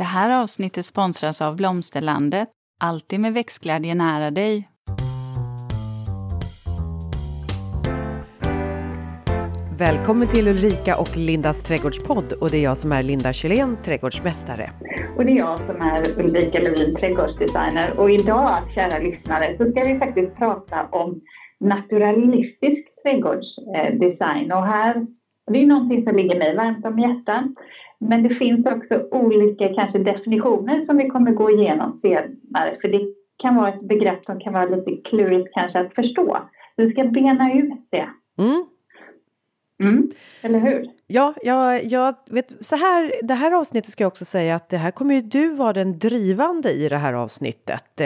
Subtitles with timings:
[0.00, 2.48] Det här avsnittet sponsras av Blomsterlandet.
[2.80, 4.68] Alltid med växtglädje nära dig.
[9.78, 14.70] Välkommen till Ulrika och Lindas trädgårdspodd och det är jag som är Linda Kjellén, trädgårdsmästare.
[15.16, 18.00] Och det är jag som är Ulrika Levin, trädgårdsdesigner.
[18.00, 21.20] Och idag, kära lyssnare, så ska vi faktiskt prata om
[21.60, 24.52] naturalistisk trädgårdsdesign.
[24.52, 25.06] Och här,
[25.52, 27.44] det är någonting som ligger mig varmt om hjärtat.
[28.00, 32.74] Men det finns också olika kanske definitioner som vi kommer gå igenom senare.
[32.80, 33.00] För det
[33.36, 36.38] kan vara ett begrepp som kan vara lite klurigt kanske att förstå.
[36.76, 38.08] Så vi ska bena ut det.
[38.38, 38.64] Mm.
[39.82, 40.10] Mm,
[40.42, 40.90] eller hur?
[41.06, 44.76] Ja, jag, jag vet, så här, det här avsnittet ska jag också säga att det
[44.76, 48.00] här kommer ju du vara den drivande i det här avsnittet.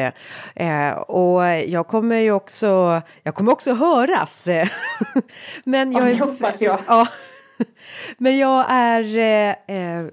[0.55, 4.49] Eh, och jag kommer ju också, jag kommer också höras.
[5.65, 6.79] Men jag, ja, det hoppas jag.
[6.87, 7.07] Ja,
[8.19, 10.07] Men jag är, eh, eh,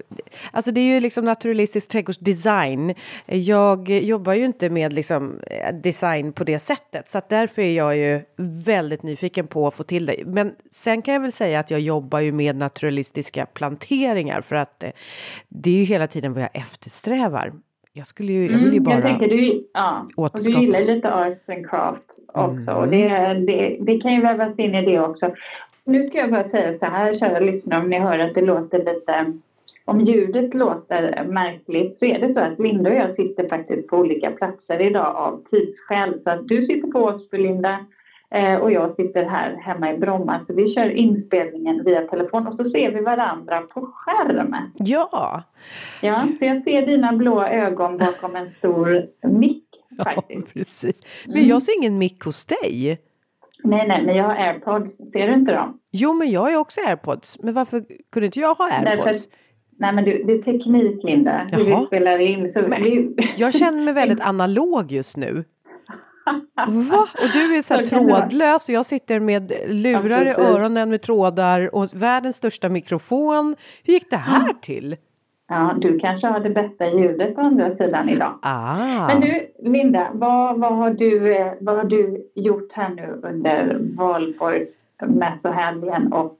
[0.50, 2.94] alltså det är ju liksom naturalistisk trädgårdsdesign.
[3.26, 7.96] Jag jobbar ju inte med liksom eh, design på det sättet så därför är jag
[7.96, 8.20] ju
[8.66, 10.16] väldigt nyfiken på att få till det.
[10.26, 14.82] Men sen kan jag väl säga att jag jobbar ju med naturalistiska planteringar för att
[14.82, 14.90] eh,
[15.48, 17.52] det är ju hela tiden vad jag eftersträvar.
[17.94, 20.58] Jag skulle ju, jag vill ju mm, bara jag tänker, du, ja, återskapa.
[20.58, 22.70] Och du gillar lite arts and craft också.
[22.70, 22.76] Mm.
[22.76, 23.08] Och det,
[23.46, 25.34] det, det kan ju vävas in i det också.
[25.84, 28.78] Nu ska jag bara säga så här, kära lyssnare, om ni hör att det låter
[28.78, 29.32] lite
[29.84, 33.96] om ljudet låter märkligt så är det så att Linda och jag sitter faktiskt på
[33.96, 36.18] olika platser idag av tidsskäl.
[36.18, 37.78] Så att du sitter på Åsby, Linda,
[38.30, 40.40] eh, och jag sitter här hemma i Bromma.
[40.40, 44.72] Så vi kör inspelningen via telefon och så ser vi varandra på skärmen.
[44.74, 45.42] Ja!
[46.00, 49.64] Ja, så jag ser dina blå ögon bakom en stor mick
[50.04, 50.30] faktiskt.
[50.30, 51.24] Ja, precis.
[51.26, 52.98] Men jag ser ingen mick hos dig.
[53.64, 55.12] Nej, nej, men jag har airpods.
[55.12, 55.78] Ser du inte dem?
[55.90, 57.38] Jo, men jag har ju också airpods.
[57.42, 59.04] Men varför kunde inte jag ha airpods?
[59.04, 59.14] Därför,
[59.78, 61.46] nej, men du, det är teknik, Linda.
[61.52, 62.52] Hur vi spelar in.
[62.52, 63.16] Så men, vi...
[63.36, 65.44] jag känner mig väldigt analog just nu.
[66.66, 67.06] Va?
[67.18, 71.74] Och du är så här trådlös och jag sitter med lurar i öronen med trådar
[71.74, 73.56] och världens största mikrofon.
[73.84, 74.96] Hur gick det här till?
[75.52, 78.38] Ja, du kanske har det bästa ljudet på andra sidan idag.
[78.42, 79.06] Ah.
[79.06, 83.78] Men du, Linda, vad, vad, har du, eh, vad har du gjort här nu under
[83.96, 86.38] valborgsmässohelgen och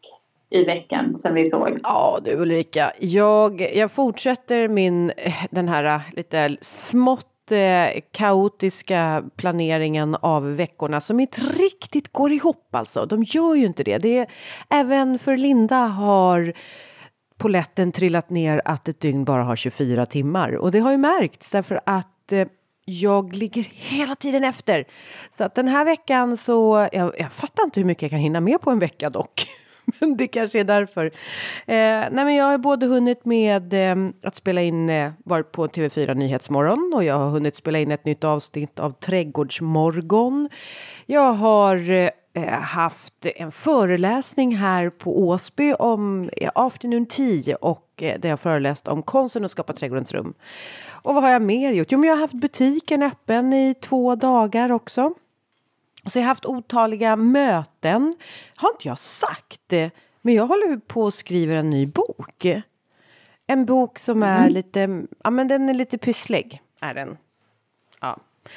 [0.50, 1.78] i veckan sen vi såg?
[1.82, 5.12] Ja du Ulrika, jag, jag fortsätter min
[5.50, 13.06] den här lite smått eh, kaotiska planeringen av veckorna som inte riktigt går ihop alltså.
[13.06, 13.98] De gör ju inte det.
[13.98, 14.26] det är,
[14.70, 16.52] även för Linda har
[17.42, 20.56] poletten trillat ner att ett dygn bara har 24 timmar.
[20.56, 22.46] Och det har ju märkts därför att eh,
[22.84, 24.84] jag ligger hela tiden efter.
[25.30, 28.40] Så att den här veckan så, jag, jag fattar inte hur mycket jag kan hinna
[28.40, 29.46] med på en vecka dock.
[30.00, 31.06] men det kanske är därför.
[31.06, 31.12] Eh,
[32.10, 36.14] nej men jag har både hunnit med eh, att spela in, eh, varit på TV4
[36.14, 40.48] Nyhetsmorgon och jag har hunnit spela in ett nytt avsnitt av Trädgårdsmorgon.
[41.06, 42.10] Jag har Eh,
[42.50, 49.02] haft en föreläsning här på Åsby om Afternoon Tea och eh, där jag föreläst om
[49.02, 50.34] konsten att skapa trädgårdens rum.
[50.84, 51.92] Och vad har jag mer gjort?
[51.92, 55.14] Jo, men jag har haft butiken öppen i två dagar också.
[56.06, 58.14] Så jag har haft otaliga möten.
[58.56, 59.90] Har inte jag sagt det?
[60.22, 62.46] Men jag håller på att skriva en ny bok.
[63.46, 64.52] En bok som är mm.
[64.52, 67.16] lite, ja men den är lite pysslig, är den.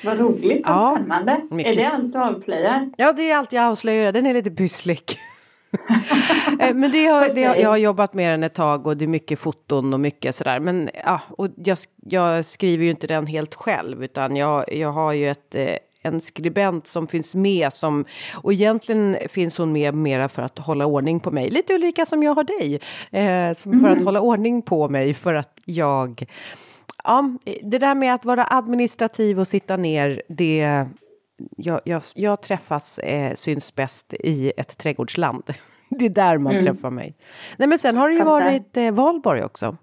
[0.04, 1.42] Vad roligt och ja, spännande.
[1.50, 1.78] Mycket...
[1.78, 2.90] Är det allt du avslöjar?
[2.98, 4.12] Ja, det är allt jag avslöjar.
[4.12, 5.00] Den är lite pysslig.
[6.60, 9.06] Eh, men det har, det har, jag har jobbat med den ett tag och det
[9.06, 10.60] är mycket foton och mycket sådär.
[10.60, 15.14] Men ja, och jag, jag skriver ju inte den helt själv utan jag, jag har
[15.14, 15.76] ju ett eh,
[16.06, 20.86] en skribent som finns med som och egentligen finns hon med mera för att hålla
[20.86, 22.80] ordning på mig, lite olika som jag har dig,
[23.12, 23.84] eh, som mm.
[23.84, 24.06] för att mm.
[24.06, 26.26] hålla ordning på mig för att jag
[27.06, 30.86] ja, det där med att vara administrativ och sitta ner, det...
[31.58, 35.44] Jag, jag, jag träffas, eh, syns bäst i ett trädgårdsland.
[35.90, 36.66] det är där man mm.
[36.66, 37.18] träffar mig.
[37.58, 39.78] Nej, men sen har det ju varit eh, valborg också.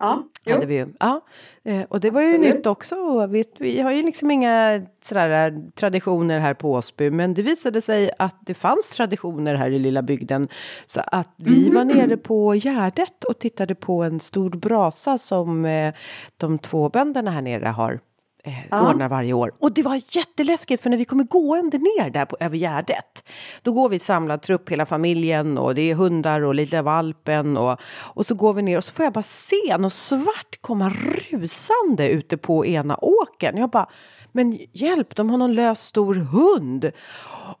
[0.00, 0.86] Ja, hade vi ju.
[1.00, 1.20] ja.
[1.64, 2.54] Eh, och det var ju Absolut.
[2.54, 3.26] nytt också.
[3.26, 7.10] Vi, vi har ju liksom inga sådär, eh, traditioner här på Åsby.
[7.10, 10.48] Men det visade sig att det fanns traditioner här i lilla bygden.
[10.86, 11.74] Så att vi mm.
[11.74, 15.94] var nere på Gärdet och tittade på en stor brasa som eh,
[16.36, 18.00] de två bönderna här nere har
[18.44, 18.90] eh, ja.
[18.90, 19.52] ordnar varje år.
[19.58, 23.24] Och det var jätteläskigt för när vi kommer gående ner där på, över Gärdet
[23.62, 27.80] då går vi samlad trupp hela familjen och det är hundar och lilla valpen och,
[28.14, 30.92] och så går vi ner och så får jag bara se något svart komma
[31.30, 33.56] rusande ute på ena åken.
[33.56, 33.88] Jag bara
[34.32, 36.90] men hjälp, de har någon lös stor hund.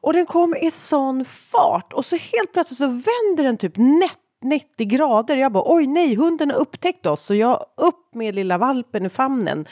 [0.00, 4.18] Och den kom i sån fart och så helt plötsligt så vänder den typ nätt
[4.42, 5.36] 90 grader.
[5.36, 7.22] Jag bara oj nej, hunden har upptäckt oss.
[7.22, 9.64] Så jag upp med lilla valpen i famnen.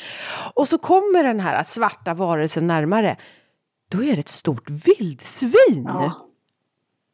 [0.54, 3.16] Och så kommer den här svarta varelsen närmare.
[3.88, 5.84] Då är det ett stort vildsvin.
[5.84, 6.28] Ja.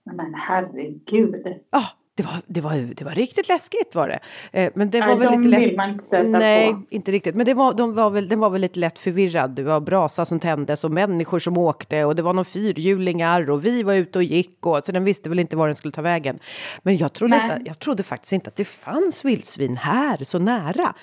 [0.05, 1.47] Men herregud.
[1.71, 1.83] Ja,
[2.17, 4.21] det var, det, var, det var riktigt läskigt var det.
[4.53, 6.83] Eh, men det var Nej, väl de lite vill man inte stöta Nej, på.
[6.91, 7.35] inte riktigt.
[7.35, 9.51] Men det var, de var väl, den var väl lite lätt förvirrad.
[9.51, 13.65] Det var brasa som tändes och människor som åkte och det var några fyrhjulingar och
[13.65, 16.03] vi var ute och gick och så den visste väl inte var den skulle ta
[16.03, 16.39] vägen.
[16.83, 20.95] Men jag trodde, inte, jag trodde faktiskt inte att det fanns vildsvin här så nära.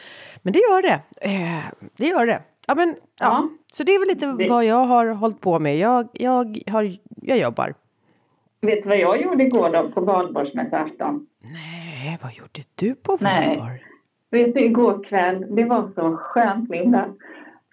[0.42, 1.02] Men det gör det.
[1.22, 2.42] Eh, det gör det.
[2.68, 3.26] Ja, men, ja.
[3.26, 3.50] ja.
[3.74, 4.50] Så det är väl lite det...
[4.50, 5.78] vad jag har hållit på med.
[5.78, 7.74] Jag, jag, har, jag jobbar.
[8.62, 11.28] Vet du vad jag gjorde igår då på valborgsmässoafton?
[11.40, 13.84] Nej, vad gjorde du på valborg?
[14.32, 17.06] Vet du, igår kväll, det var så skönt Linda.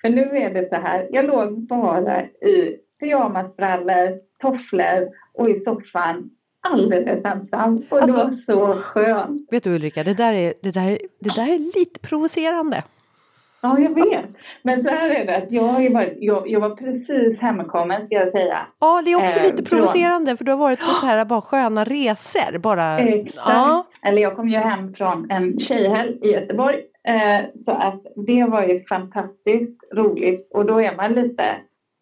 [0.00, 6.30] För nu är det så här, jag låg bara i pyjamasbrallor, tofflor och i soffan
[6.60, 7.82] alldeles ensam.
[7.90, 9.48] Och alltså, det var så skönt.
[9.50, 12.84] Vet du Ulrika, det där är, det där, det där är lite provocerande.
[13.60, 14.24] Ja, jag vet.
[14.62, 15.46] Men så här är det.
[15.50, 18.58] Jag, har varit, jag, jag var precis hemkommen ska jag säga.
[18.78, 21.40] Ja, det är också eh, lite provocerande för du har varit på så här bara
[21.40, 22.58] sköna resor.
[22.58, 23.46] Bara, Exakt.
[23.46, 23.86] Ja.
[24.06, 26.76] Eller jag kom ju hem från en tjejhelg i Göteborg.
[27.08, 31.44] Eh, så att det var ju fantastiskt roligt och då är man lite,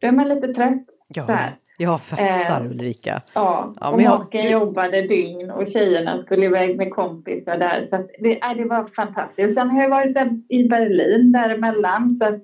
[0.01, 0.87] då är man lite trött.
[1.09, 1.27] Ja.
[1.27, 1.51] Så här.
[1.77, 3.23] Jag fattar eh, Ulrika.
[3.35, 4.19] Ja, ja och jag...
[4.19, 7.87] maken jobbade dygn och tjejerna skulle iväg med kompisar där.
[7.91, 9.47] Så det, äh, det var fantastiskt.
[9.47, 12.13] Och sen har jag varit där i Berlin däremellan.
[12.13, 12.41] Så att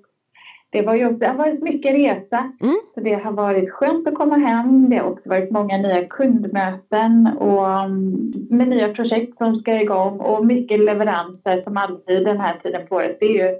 [0.71, 2.53] det, var ju också, det har varit mycket resa.
[2.61, 2.77] Mm.
[2.95, 4.91] Så det har varit skönt att komma hem.
[4.91, 10.21] Det har också varit många nya kundmöten och um, med nya projekt som ska igång
[10.21, 13.17] och mycket leveranser som alltid den här tiden på året.
[13.21, 13.59] Det är ju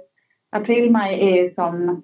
[0.51, 2.01] april, maj är ju som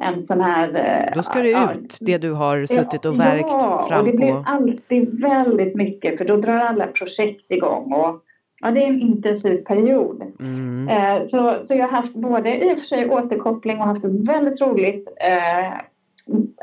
[0.00, 0.68] en sån här...
[0.74, 4.08] Eh, Då ska det ja, ut, det du har suttit och verkt ja, fram på.
[4.08, 7.92] Ja, det blir alltid väldigt mycket för då drar alla projekt igång.
[7.92, 8.22] Och,
[8.60, 10.22] ja, det är en intensiv period.
[10.40, 10.88] Mm.
[10.88, 14.60] Eh, så, så jag har haft både i och för sig återkoppling och haft väldigt
[14.60, 15.08] roligt.
[15.20, 15.68] Eh,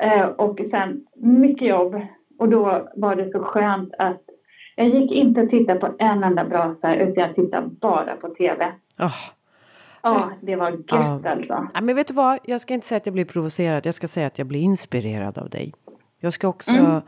[0.01, 2.01] eh, och sen mycket jobb.
[2.39, 4.21] Och då var det så skönt att
[4.75, 8.65] jag gick inte och tittade på en enda brasa utan jag tittade bara på TV.
[8.99, 9.34] Oh.
[10.05, 11.21] Ja, det var gött ja.
[11.25, 11.67] alltså.
[11.73, 14.07] Ja, men vet du vad, jag ska inte säga att jag blir provocerad, jag ska
[14.07, 15.73] säga att jag blir inspirerad av dig.
[16.19, 17.01] Jag ska också, mm.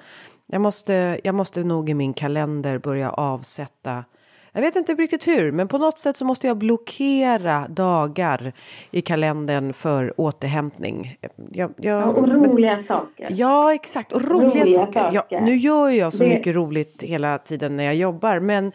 [0.46, 4.04] jag, måste, jag måste nog i min kalender börja avsätta
[4.58, 8.54] jag vet inte riktigt hur, men på något sätt så måste jag blockera dagar
[8.92, 11.18] i kalendern för återhämtning.
[11.52, 13.28] Jag, jag, och roliga men, saker.
[13.30, 14.14] Ja, exakt.
[14.14, 15.12] Och roliga, roliga saker.
[15.12, 15.36] saker.
[15.36, 18.66] Ja, nu gör jag så det, mycket roligt hela tiden när jag jobbar, men...
[18.66, 18.72] Äh,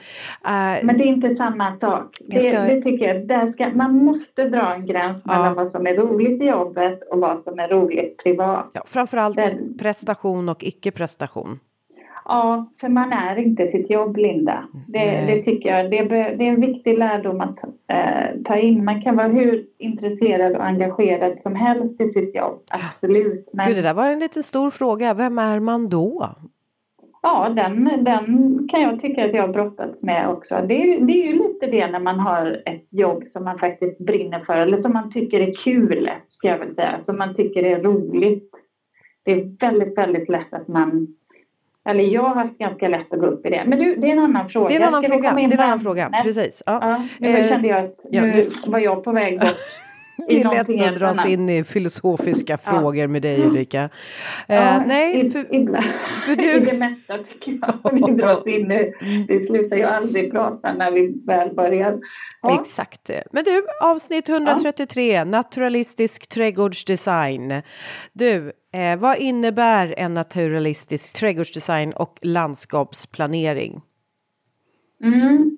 [0.82, 2.16] men det är inte samma sak.
[2.20, 3.28] Det, ska, det tycker jag.
[3.28, 5.32] Där ska, man måste dra en gräns ja.
[5.32, 8.70] mellan vad som är roligt i jobbet och vad som är roligt privat.
[8.74, 11.58] Ja, framförallt Den, prestation och icke-prestation.
[12.24, 14.68] Ja, för man är inte sitt jobb, Linda.
[14.88, 15.90] Det, det tycker jag.
[15.90, 18.84] Det, det, är en viktig lärdom att äh, ta in.
[18.84, 23.50] Man kan vara hur intresserad och engagerad som helst i sitt jobb, absolut.
[23.52, 23.66] Men...
[23.66, 25.14] Gud, det där var en liten stor fråga.
[25.14, 26.34] Vem är man då?
[27.22, 30.64] Ja, den, den kan jag tycka att jag har brottats med också.
[30.68, 34.06] Det är, det är ju lite det när man har ett jobb som man faktiskt
[34.06, 37.62] brinner för eller som man tycker är kul, ska jag väl säga, som man tycker
[37.62, 38.50] är roligt.
[39.24, 41.06] Det är väldigt, väldigt lätt att man
[41.88, 43.62] eller jag har haft ganska lätt att gå upp i det.
[43.66, 44.68] Men du, det är en annan fråga.
[44.68, 45.34] Det är en annan Ska fråga.
[45.34, 46.10] Det är en annan fråga.
[46.22, 46.62] Precis.
[46.66, 46.78] Ja.
[46.82, 48.70] Ja, nu eh, kände jag att nu ja, du...
[48.70, 49.48] var jag på väg bort.
[50.28, 52.70] Det är lätt att dras in i filosofiska ja.
[52.70, 53.90] frågor med dig Ulrika.
[54.46, 55.42] Ja, uh, nej, för,
[56.20, 56.52] för du...
[56.56, 57.92] I det mesta tycker jag.
[57.92, 58.92] Vi dras in nu.
[59.28, 62.00] Vi slutar ju aldrig prata när vi väl börjar.
[62.42, 62.60] Ja.
[62.60, 63.10] Exakt.
[63.32, 65.24] Men du, avsnitt 133, ja.
[65.24, 67.62] naturalistisk trädgårdsdesign.
[68.12, 73.80] Du, eh, vad innebär en naturalistisk trädgårdsdesign och landskapsplanering?
[75.04, 75.56] Mm.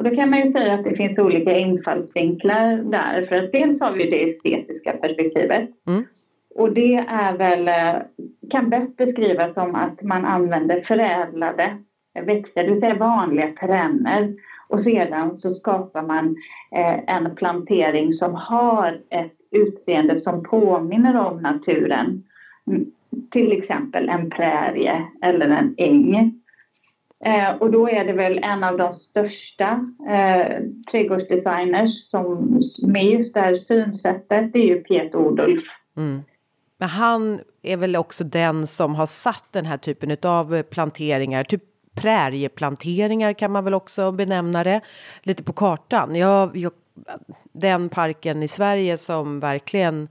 [0.00, 3.26] Och då kan man ju säga att det finns olika infallsvinklar där.
[3.26, 5.70] För att dels har vi det estetiska perspektivet.
[5.86, 6.04] Mm.
[6.54, 8.02] Och det är väl, eh,
[8.50, 11.76] kan bäst beskrivas som att man använder förädlade
[12.26, 14.34] växter, det vill säga vanliga perenner
[14.68, 16.36] och sedan så skapar man
[16.76, 22.22] eh, en plantering som har ett utseende som påminner om naturen.
[22.66, 22.86] Mm,
[23.30, 26.39] till exempel en prärie eller en äng.
[27.24, 33.34] Eh, och då är det väl en av de största eh, trädgårdsdesigners som med just
[33.34, 35.62] det här synsättet, det är ju Piet Odulf.
[35.96, 36.22] Mm.
[36.78, 41.62] Men han är väl också den som har satt den här typen av planteringar, typ
[41.94, 44.80] prärieplanteringar kan man väl också benämna det,
[45.22, 46.16] lite på kartan.
[46.16, 46.72] Jag, jag,
[47.52, 50.08] den parken i Sverige som verkligen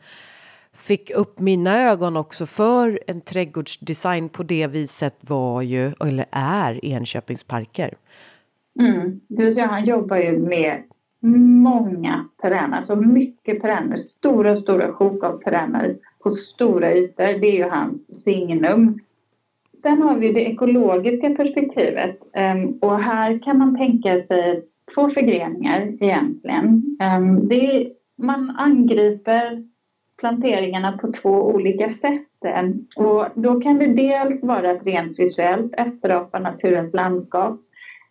[0.89, 6.85] fick upp mina ögon också för en trädgårdsdesign på det viset var ju, eller är,
[6.85, 7.93] Enköpings parker.
[8.79, 9.19] Mm.
[9.27, 10.83] Det vill säga han jobbar ju med
[11.63, 17.39] många perenner, alltså mycket perenner, stora, stora sjok av perenner på stora ytor.
[17.39, 18.99] Det är ju hans signum.
[19.81, 24.65] Sen har vi det ekologiska perspektivet ehm, och här kan man tänka sig
[24.95, 26.97] två förgreningar egentligen.
[26.99, 29.69] Ehm, det är, man angriper
[30.19, 32.25] planteringarna på två olika sätt.
[32.95, 37.61] Och då kan det dels vara ett rent visuellt efterapa naturens landskap.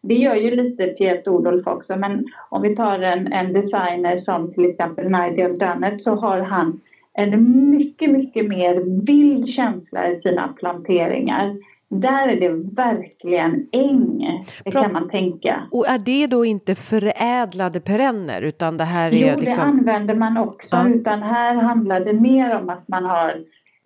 [0.00, 4.52] Det gör ju lite Piet Odolf också, men om vi tar en, en designer som
[4.52, 6.80] till exempel Nigel Dunnett så har han
[7.12, 11.56] en mycket, mycket mer vild känsla i sina planteringar.
[11.90, 14.26] Där är det verkligen äng,
[14.64, 15.62] det kan man tänka.
[15.70, 19.54] Och är det då inte förädlade perenner utan det här är jo, liksom...
[19.56, 20.88] det använder man också ja.
[20.88, 23.30] utan här handlar det mer om att man har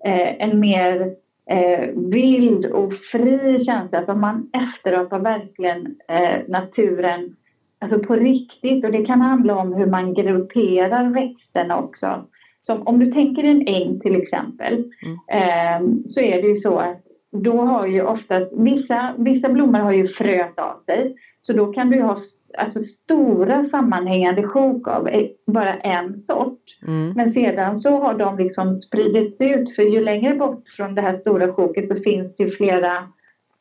[0.05, 1.15] eh, en mer
[1.51, 4.05] eh, vild och fri känsla.
[4.07, 7.37] För man efterapar verkligen eh, naturen
[7.79, 12.27] alltså på riktigt och det kan handla om hur man grupperar växterna också.
[12.61, 15.19] Som om du tänker en äng till exempel mm.
[15.29, 19.93] eh, så är det ju så att då har ju ofta vissa, vissa blommor har
[19.93, 22.17] ju fröt av sig så då kan du ha
[22.59, 25.09] alltså stora sammanhängande sjok av
[25.47, 26.63] bara en sort.
[26.87, 27.13] Mm.
[27.17, 31.15] Men sedan så har de liksom spridits ut för ju längre bort från det här
[31.15, 32.93] stora sjoket så finns det ju flera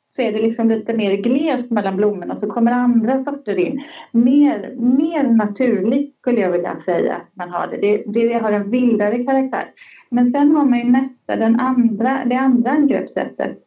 [0.08, 3.84] så är det liksom lite mer glest mellan blommorna så kommer andra sorter in.
[4.12, 7.78] Mer, mer naturligt skulle jag vilja säga att man har det.
[7.78, 8.04] det.
[8.06, 9.66] Det har en vildare karaktär.
[10.12, 13.58] Men sen har man ju nästa, den andra, det andra angreppssättet.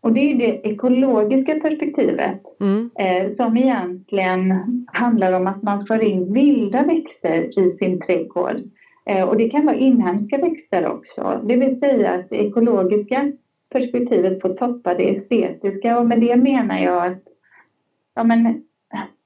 [0.00, 2.90] Och det är det ekologiska perspektivet mm.
[2.98, 4.54] eh, som egentligen
[4.86, 8.56] handlar om att man får in vilda växter i sin trädgård.
[9.06, 11.40] Eh, och det kan vara inhemska växter också.
[11.44, 13.30] Det vill säga att det ekologiska
[13.72, 17.22] perspektivet får toppa det estetiska och med det menar jag att
[18.14, 18.54] ja, men,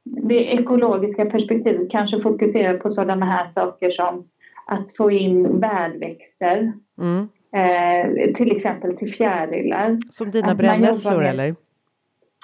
[0.04, 4.22] det ekologiska perspektivet kanske fokuserar på sådana här saker som
[4.66, 6.73] att få in värdväxter.
[6.99, 7.28] Mm.
[7.56, 9.99] Eh, till exempel till fjärilar.
[10.11, 11.54] Som dina brännässlor eller?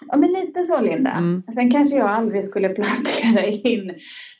[0.06, 1.10] Ja men lite så Linda.
[1.10, 1.42] Mm.
[1.54, 3.90] Sen kanske jag aldrig skulle plantera in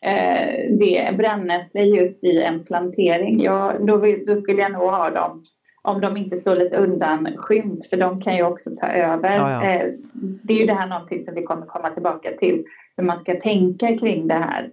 [0.02, 3.42] eh, det brännässlor just i en plantering.
[3.42, 5.42] Ja, då, då skulle jag nog ha dem
[5.82, 9.36] om de inte står lite undanskymt för de kan ju också ta över.
[9.36, 9.70] Ja, ja.
[9.70, 12.64] Eh, det är ju det här någonting som vi kommer komma tillbaka till
[12.96, 14.70] hur man ska tänka kring det här.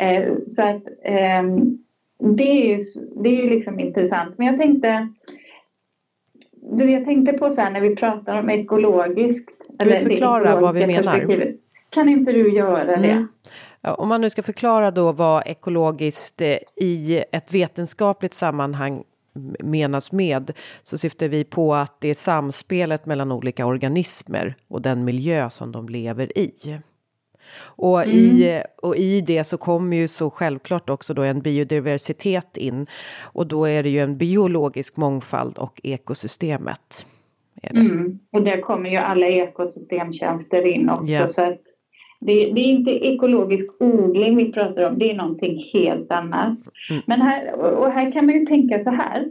[0.00, 1.78] Eh, så att ehm,
[2.18, 2.84] det är ju,
[3.22, 4.38] det är ju liksom intressant.
[4.38, 5.08] Men jag tänkte
[6.78, 9.50] det jag tänkte på så här när vi pratar om ekologiskt.
[9.74, 11.54] Ska vi förklara vad vi menar?
[11.90, 13.06] Kan inte du göra det?
[13.06, 13.28] Mm.
[13.82, 19.04] Om man nu ska förklara då vad ekologiskt eh, i ett vetenskapligt sammanhang
[19.60, 20.52] menas med
[20.82, 25.72] så syftar vi på att det är samspelet mellan olika organismer och den miljö som
[25.72, 26.52] de lever i.
[27.60, 28.16] Och, mm.
[28.16, 32.86] i, och i det så kommer ju så självklart också då en biodiversitet in.
[33.22, 37.06] Och då är det ju en biologisk mångfald och ekosystemet.
[37.62, 38.18] Mm.
[38.32, 41.12] Och där kommer ju alla ekosystemtjänster in också.
[41.12, 41.28] Yeah.
[41.28, 41.60] Så att
[42.20, 46.58] det, det, är inte ekologisk odling vi pratar om, det är någonting helt annat.
[46.90, 47.02] Mm.
[47.06, 49.30] Men här, och här kan man ju tänka så här.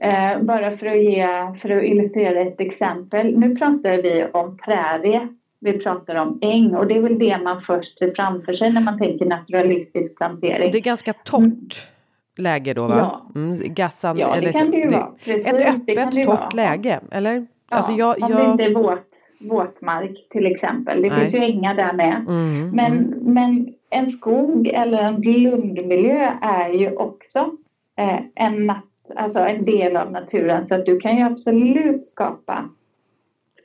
[0.00, 1.26] Eh, bara för att, ge,
[1.58, 3.38] för att illustrera ett exempel.
[3.38, 5.28] Nu pratar vi om prärie
[5.64, 8.80] vi pratar om äng och det är väl det man först ser framför sig när
[8.80, 10.72] man tänker naturalistisk plantering.
[10.72, 11.88] Det är ganska torrt
[12.36, 12.96] läge då va?
[12.98, 15.10] Ja, mm, gassan, ja det eller, kan det ju vara.
[15.24, 16.48] Precis, ett öppet torrt vara.
[16.54, 17.34] läge eller?
[17.70, 18.38] Ja, alltså jag, om jag...
[18.38, 19.08] det inte är våt,
[19.40, 21.02] våtmark till exempel.
[21.02, 21.20] Det Nej.
[21.20, 22.24] finns ju ängar där med.
[22.28, 23.34] Mm, men, mm.
[23.34, 27.50] men en skog eller en lundmiljö är ju också
[27.98, 28.72] eh, en,
[29.16, 32.68] alltså en del av naturen så att du kan ju absolut skapa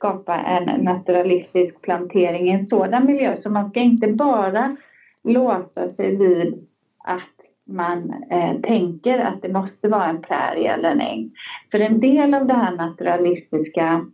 [0.00, 3.36] skapa en naturalistisk plantering i en sådan miljö.
[3.36, 4.76] Så man ska inte bara
[5.24, 6.64] låsa sig vid
[7.04, 11.28] att man eh, tänker att det måste vara en prärie eller en äng.
[11.70, 14.04] För en del av det här naturalistiska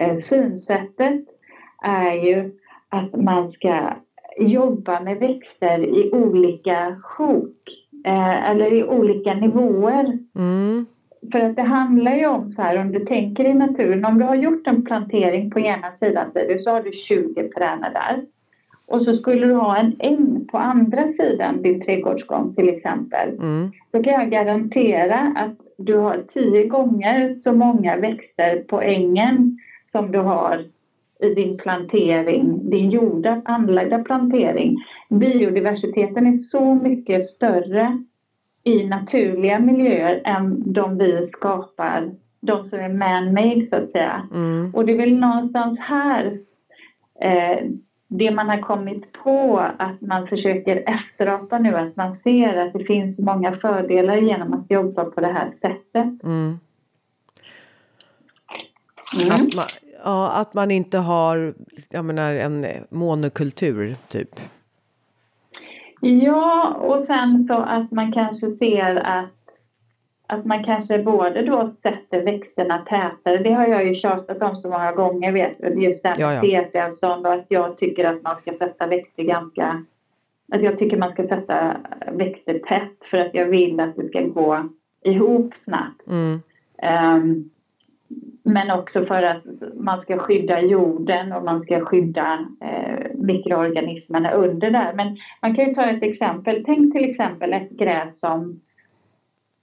[0.00, 1.20] eh, synsättet
[1.82, 2.50] är ju
[2.88, 3.92] att man ska
[4.40, 7.56] jobba med växter i olika sjok
[8.06, 10.18] eh, eller i olika nivåer.
[10.34, 10.86] Mm.
[11.32, 14.24] För att det handlar ju om så här, om du tänker i naturen, om du
[14.24, 16.32] har gjort en plantering på ena sidan
[16.64, 18.26] så har du 20 perenner där.
[18.86, 23.28] Och så skulle du ha en äng på andra sidan din trädgårdsgång till exempel.
[23.28, 23.70] Mm.
[23.90, 30.12] Då kan jag garantera att du har tio gånger så många växter på ängen som
[30.12, 30.64] du har
[31.20, 34.76] i din plantering, din gjorda, anlagda plantering.
[35.08, 37.98] Biodiversiteten är så mycket större
[38.68, 42.10] i naturliga miljöer än de vi skapar,
[42.40, 44.28] de som är man-made så att säga.
[44.34, 44.74] Mm.
[44.74, 46.32] Och det är väl någonstans här
[47.20, 47.58] eh,
[48.08, 52.84] det man har kommit på att man försöker efterapa nu, att man ser att det
[52.84, 56.22] finns många fördelar genom att jobba på det här sättet.
[56.24, 56.58] Mm.
[59.20, 59.32] Mm.
[59.32, 59.64] Att, man,
[60.04, 61.54] ja, att man inte har
[61.90, 64.40] jag menar, en monokultur, typ.
[66.00, 69.30] Ja, och sen så att man kanske ser att
[70.30, 73.36] att man kanske både då sätter växterna tätare.
[73.36, 77.26] Det har jag ju tjatat om så många gånger, vet just det här med CC-avstånd
[77.26, 79.82] och att jag tycker att man ska sätta växter ganska...
[80.52, 81.76] Att jag tycker man ska sätta
[82.12, 84.68] växter tätt för att jag vill att det ska gå
[85.04, 86.06] ihop snabbt.
[86.06, 86.40] Mm.
[86.82, 87.50] Um,
[88.48, 94.70] men också för att man ska skydda jorden och man ska skydda eh, mikroorganismerna under
[94.70, 94.92] där.
[94.94, 96.62] Men man kan ju ta ett exempel.
[96.66, 98.60] Tänk till exempel ett gräs som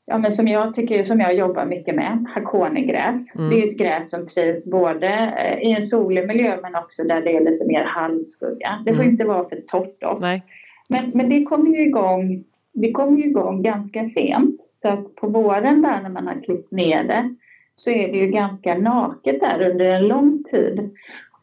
[0.06, 3.36] ja, men som jag tycker, som jag jobbar mycket med, hakonigräs.
[3.36, 3.50] Mm.
[3.50, 7.22] Det är ett gräs som trivs både eh, i en solig miljö men också där
[7.22, 8.70] det är lite mer halvskugga.
[8.86, 9.12] Det får mm.
[9.12, 10.20] inte vara för torrt dock.
[10.20, 10.44] Nej.
[10.88, 14.62] Men, men det kommer ju igång, det kommer ju igång ganska sent.
[14.82, 17.36] Så att på våren där när man har klippt ner det
[17.76, 20.90] så är det ju ganska naket där under en lång tid.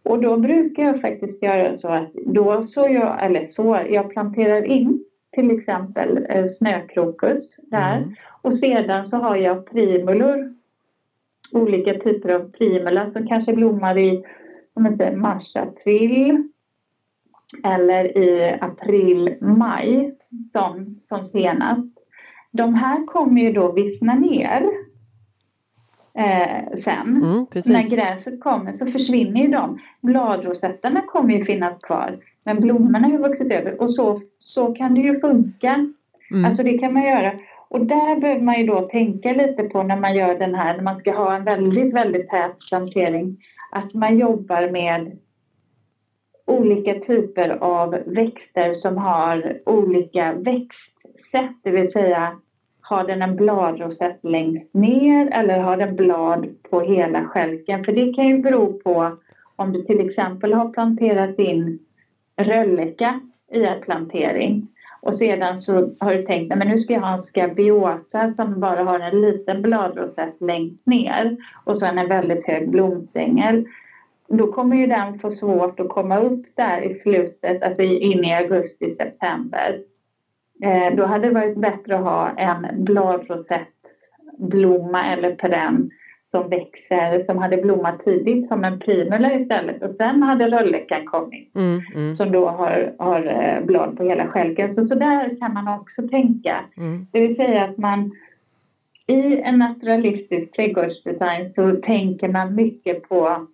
[0.02, 4.64] Och då brukar jag faktiskt göra så att då så jag, eller så, jag planterar
[4.64, 7.96] in till exempel eh, snökrokus där.
[7.96, 8.14] Mm.
[8.42, 10.54] Och sedan så har jag primulor.
[11.52, 14.24] Olika typer av primula som kanske blommar i
[15.14, 16.48] mars, april
[17.64, 20.16] eller i april, maj
[20.52, 21.98] som, som senast.
[22.50, 24.70] De här kommer ju då vissna ner
[26.14, 27.16] eh, sen.
[27.16, 29.78] Mm, När gräset kommer så försvinner ju de.
[30.00, 34.95] Bladrosetterna kommer ju finnas kvar men blommorna har ju vuxit över och så, så kan
[34.95, 35.92] det ju funka.
[36.31, 36.45] Mm.
[36.45, 37.33] Alltså det kan man göra.
[37.69, 40.83] Och där behöver man ju då tänka lite på när man gör den här, när
[40.83, 43.37] man ska ha en väldigt, väldigt tät plantering,
[43.71, 45.19] att man jobbar med
[46.47, 52.40] olika typer av växter som har olika växtsätt, det vill säga
[52.92, 57.84] har den en bladrosett längst ner eller har den blad på hela skälken?
[57.84, 59.19] För det kan ju bero på
[59.56, 61.78] om du till exempel har planterat in
[62.36, 63.21] rölleka
[63.52, 64.69] i en plantering
[65.00, 68.82] och sedan så har du tänkt att nu ska jag ha en skabiosa som bara
[68.82, 73.67] har en liten bladrosett längst ner och sen en väldigt hög blomstängel.
[74.28, 78.34] Då kommer ju den få svårt att komma upp där i slutet, alltså in i
[78.34, 79.80] augusti, september.
[80.62, 85.90] Eh, då hade det varit bättre att ha en bladrosettblomma eller perenn
[86.25, 91.54] som växer, som hade blommat tidigt som en primula istället och sen hade rölleka kommit
[91.54, 92.14] mm, mm.
[92.14, 94.70] som då har, har eh, blad på hela skälken.
[94.70, 96.56] Så, så där kan man också tänka.
[96.76, 97.06] Mm.
[97.10, 98.12] Det vill säga att man
[99.06, 103.46] i en naturalistisk trädgårdsdesign så tänker man mycket på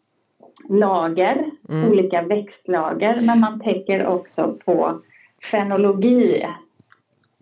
[0.68, 1.90] lager, mm.
[1.90, 5.00] olika växtlager, men man tänker också på
[5.50, 6.46] fenologi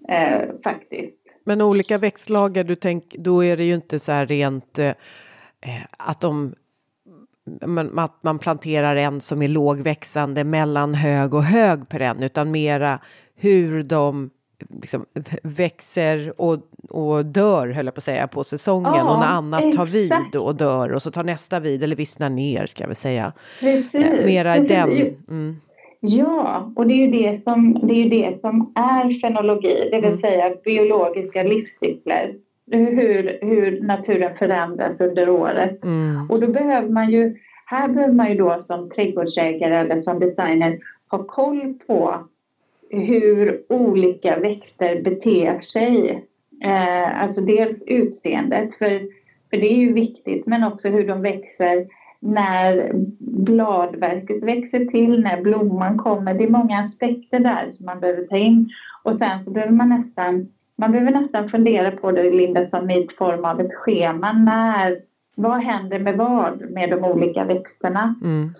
[0.08, 1.26] eh, faktiskt.
[1.44, 4.92] Men olika växtlager, du tänk, då är det ju inte så här rent eh,
[5.66, 6.54] Eh, att de
[7.96, 12.98] att man planterar en som är lågväxande mellan hög och hög perenn utan mera
[13.34, 14.30] hur de
[14.82, 15.06] liksom
[15.42, 19.64] växer och, och dör, höll jag på att säga, på säsongen ja, och när annat
[19.64, 19.76] exakt.
[19.76, 22.96] tar vid och dör och så tar nästa vid eller vissnar ner ska jag väl
[22.96, 23.32] säga.
[23.60, 24.68] Precis, eh, mera precis.
[24.68, 24.90] den.
[25.28, 25.60] Mm.
[26.08, 30.04] Ja, och det är ju det som, det är, det som är fenologi, det vill
[30.04, 30.18] mm.
[30.18, 32.34] säga biologiska livscykler
[32.70, 35.84] hur, hur naturen förändras under året.
[35.84, 36.30] Mm.
[36.30, 40.78] Och då behöver man ju, här behöver man ju då som trädgårdsägare eller som designer
[41.08, 42.14] ha koll på
[42.90, 46.24] hur olika växter beter sig.
[46.64, 49.00] Eh, alltså dels utseendet, för,
[49.50, 51.86] för det är ju viktigt, men också hur de växer
[52.26, 56.34] när bladverket växer till, när blomman kommer.
[56.34, 58.68] Det är många aspekter där som man behöver ta in.
[59.02, 63.08] Och sen så behöver man nästan man behöver nästan fundera på det, Linda, som i
[63.18, 64.32] form av ett schema.
[64.32, 65.00] När,
[65.34, 68.14] vad händer med vad med de olika växterna?
[68.22, 68.50] Mm.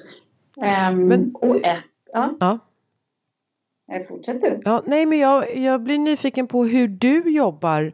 [0.56, 2.34] Um, men, och ett, ja.
[2.40, 2.58] ja.
[4.08, 4.60] Fortsätt du.
[4.64, 7.92] Ja, nej, men jag, jag blir nyfiken på hur du jobbar eh,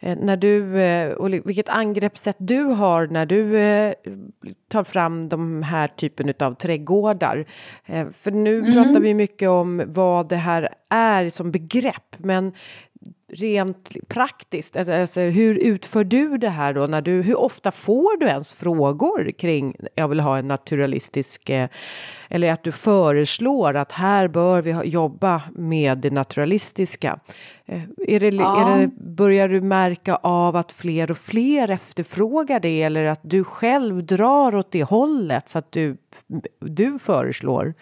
[0.00, 3.92] när du, eh, och vilket angreppssätt du har när du eh,
[4.68, 7.44] tar fram de här typen av trädgårdar.
[8.12, 8.72] För nu mm.
[8.72, 12.52] pratar vi mycket om vad det här är som begrepp, men
[13.28, 16.86] rent praktiskt, alltså, hur utför du det här då?
[16.86, 21.68] När du, hur ofta får du ens frågor kring jag vill ha en naturalistisk eh,
[22.28, 27.18] eller att du föreslår att här bör vi jobba med det naturalistiska?
[27.66, 28.72] Eh, är det, ja.
[28.72, 33.44] är det, börjar du märka av att fler och fler efterfrågar det eller att du
[33.44, 35.96] själv drar åt det hållet så att du,
[36.60, 37.74] du föreslår?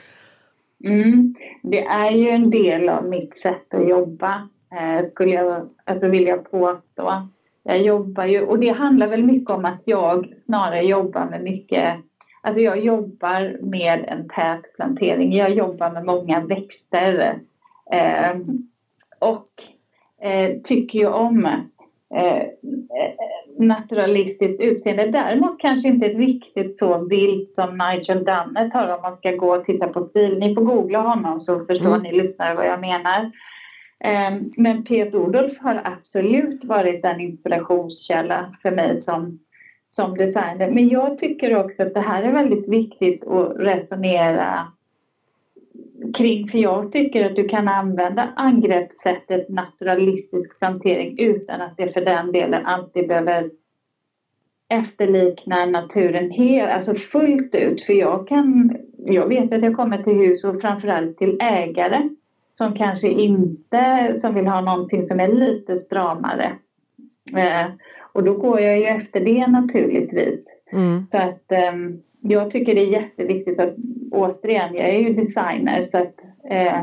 [0.84, 1.34] Mm.
[1.62, 6.36] Det är ju en del av mitt sätt att jobba, eh, skulle jag alltså vilja
[6.36, 7.28] påstå.
[7.62, 11.96] Jag jobbar ju, och det handlar väl mycket om att jag snarare jobbar med mycket
[12.46, 15.32] Alltså jag jobbar med en tät plantering.
[15.32, 17.38] Jag jobbar med många växter.
[17.92, 18.36] Eh,
[19.18, 19.48] och
[20.22, 21.46] eh, tycker ju om
[22.14, 22.42] eh,
[23.58, 25.06] naturalistiskt utseende.
[25.06, 29.64] Däremot kanske inte riktigt så vilt som Nigel Dunnett har om man ska gå och
[29.64, 30.38] titta på stil.
[30.38, 32.02] Ni får googla honom så förstår mm.
[32.02, 33.30] ni lyssnare vad jag menar.
[34.04, 39.32] Ehm, men Peter Odolf har absolut varit en inspirationskälla för mig som,
[39.88, 40.68] som designer.
[40.68, 44.68] Men jag tycker också att det här är väldigt viktigt att resonera
[46.14, 52.00] kring, för jag tycker att du kan använda angreppssättet naturalistisk plantering utan att det för
[52.00, 53.46] den delen alltid behöver
[54.68, 57.80] efterlikna naturen helt, alltså fullt ut.
[57.80, 62.04] För jag kan, jag vet att jag kommer till hus och framförallt till ägare
[62.58, 66.52] som kanske inte, som vill ha någonting som är lite stramare.
[67.36, 67.66] Eh,
[68.12, 70.48] och då går jag ju efter det naturligtvis.
[70.72, 71.06] Mm.
[71.06, 71.72] Så att eh,
[72.20, 73.74] jag tycker det är jätteviktigt att
[74.10, 76.14] återigen, jag är ju designer så att
[76.50, 76.82] eh,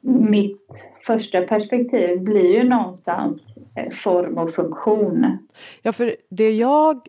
[0.00, 5.38] mitt första perspektiv blir ju någonstans eh, form och funktion.
[5.82, 7.00] Ja, för det jag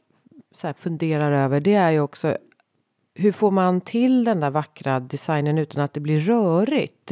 [0.52, 2.38] så funderar över det är ju också
[3.16, 7.12] hur får man till den där vackra designen utan att det blir rörigt?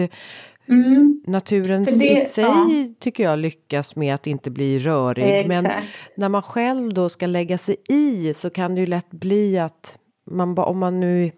[0.70, 1.24] Mm.
[1.28, 2.68] Naturen det, i sig ja.
[3.00, 5.26] tycker jag lyckas med att inte bli rörig.
[5.26, 5.48] Exakt.
[5.48, 5.72] Men
[6.16, 9.98] när man själv då ska lägga sig i så kan det ju lätt bli att
[10.32, 11.32] man, om man nu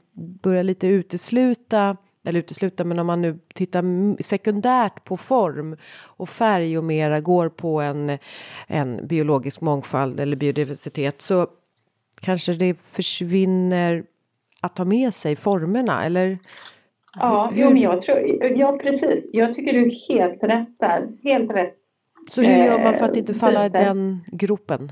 [0.43, 6.77] börjar lite utesluta eller utesluta, men om man nu tittar sekundärt på form och färg
[6.77, 8.17] och mera går på en,
[8.67, 11.47] en biologisk mångfald eller biodiversitet så
[12.21, 14.03] kanske det försvinner
[14.61, 16.37] att ta med sig formerna eller?
[17.19, 18.19] Ja, jo, men jag tror,
[18.57, 19.29] ja precis.
[19.33, 21.07] Jag tycker du är helt rätt där.
[21.23, 21.77] Helt rätt.
[22.29, 24.91] Så hur gör man för att inte falla i den gropen?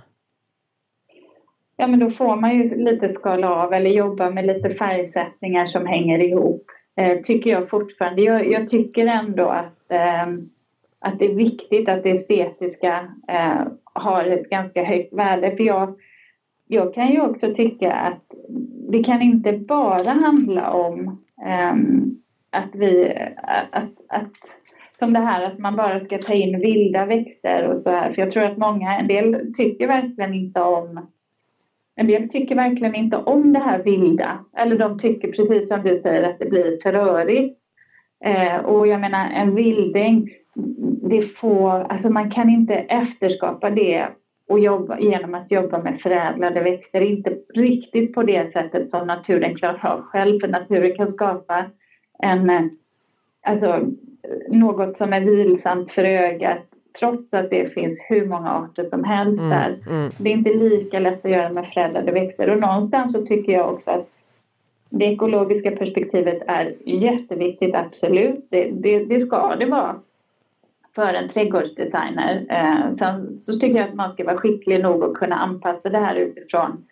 [1.77, 5.85] Ja, men då får man ju lite skala av eller jobba med lite färgsättningar som
[5.85, 6.65] hänger ihop.
[6.95, 8.21] Eh, tycker jag fortfarande.
[8.21, 10.27] Jag, jag tycker ändå att, eh,
[10.99, 15.55] att det är viktigt att det estetiska eh, har ett ganska högt värde.
[15.57, 15.99] För jag,
[16.67, 18.23] jag kan ju också tycka att
[18.91, 21.15] det kan inte bara handla om
[21.73, 22.13] um,
[22.51, 23.13] att vi...
[23.71, 24.31] Att, att,
[24.99, 28.11] som det här att man bara ska ta in vilda växter och så här.
[28.11, 31.03] För jag tror att många, en del tycker verkligen inte om
[31.99, 34.39] en del tycker verkligen inte om det här vilda.
[34.57, 37.53] Eller de tycker precis som du säger att det blir för rörigt.
[38.25, 40.23] Eh, och jag menar en vilding,
[41.09, 44.09] det får, alltså man kan inte efterskapa det
[44.49, 47.01] och jobba, genom att jobba med förädlade växter.
[47.01, 50.39] Inte riktigt på det sättet som naturen klarar av själv.
[50.39, 51.65] För naturen kan skapa
[52.19, 52.61] en, eh,
[53.43, 53.79] alltså,
[54.49, 56.65] något som är vilsamt för ögat
[56.99, 59.79] trots att det finns hur många arter som helst mm, där.
[59.89, 60.11] Mm.
[60.17, 63.73] Det är inte lika lätt att göra med förädlade växter och någonstans så tycker jag
[63.73, 64.09] också att
[64.89, 68.47] det ekologiska perspektivet är jätteviktigt, absolut.
[68.49, 69.95] Det, det, det ska det vara
[70.95, 72.45] för en trädgårdsdesigner.
[72.49, 75.97] Eh, sen så tycker jag att man ska vara skicklig nog att kunna anpassa det
[75.97, 76.85] här utifrån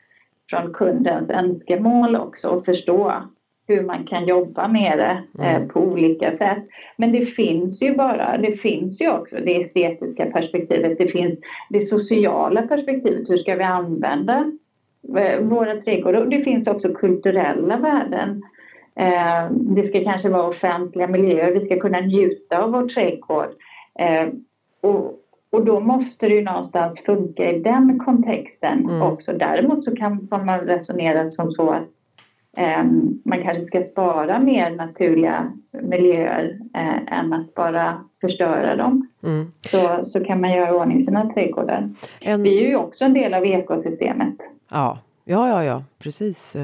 [0.49, 3.13] från kundens önskemål också och förstå
[3.67, 5.69] hur man kan jobba med det eh, mm.
[5.69, 6.63] på olika sätt.
[6.97, 11.81] Men det finns ju bara, det finns ju också det estetiska perspektivet, det finns det
[11.81, 14.51] sociala perspektivet, hur ska vi använda
[15.17, 16.21] eh, våra trädgårdar?
[16.21, 18.43] Och det finns också kulturella värden.
[18.95, 23.49] Eh, det ska kanske vara offentliga miljöer, vi ska kunna njuta av vår trädgård.
[23.99, 24.27] Eh,
[24.81, 25.13] och,
[25.49, 29.01] och då måste det ju någonstans funka i den kontexten mm.
[29.01, 29.33] också.
[29.33, 31.87] Däremot så kan man resonera som så att
[32.57, 39.07] Ehm, man kanske ska spara mer naturliga miljöer eh, än att bara förstöra dem.
[39.23, 39.51] Mm.
[39.61, 41.89] Så, så kan man göra ordning sina trädgårdar.
[42.21, 42.43] En...
[42.43, 44.35] Vi är ju också en del av ekosystemet.
[44.71, 46.55] Ja, ja, ja, ja precis.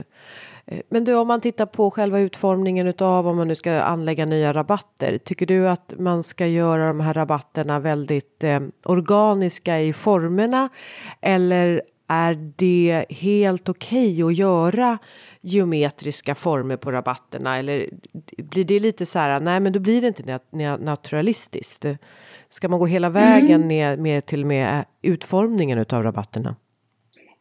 [0.66, 4.26] Eh, men du, om man tittar på själva utformningen utav om man nu ska anlägga
[4.26, 5.18] nya rabatter.
[5.18, 10.70] Tycker du att man ska göra de här rabatterna väldigt eh, organiska i formerna?
[11.22, 14.98] Eller är det helt okej okay att göra
[15.42, 17.58] geometriska former på rabatterna?
[17.58, 17.90] Eller
[18.38, 20.40] blir det lite så här, nej men då blir det inte
[20.78, 21.86] naturalistiskt.
[22.50, 23.68] Ska man gå hela vägen mm.
[23.68, 26.56] ner med till med utformningen utav rabatterna?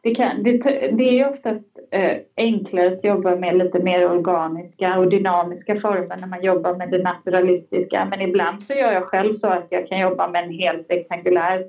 [0.03, 0.57] Det, kan, det,
[0.97, 6.27] det är oftast eh, enklare att jobba med lite mer organiska och dynamiska former när
[6.27, 8.07] man jobbar med det naturalistiska.
[8.11, 11.63] Men ibland så gör jag själv så att jag kan jobba med en helt rektangulär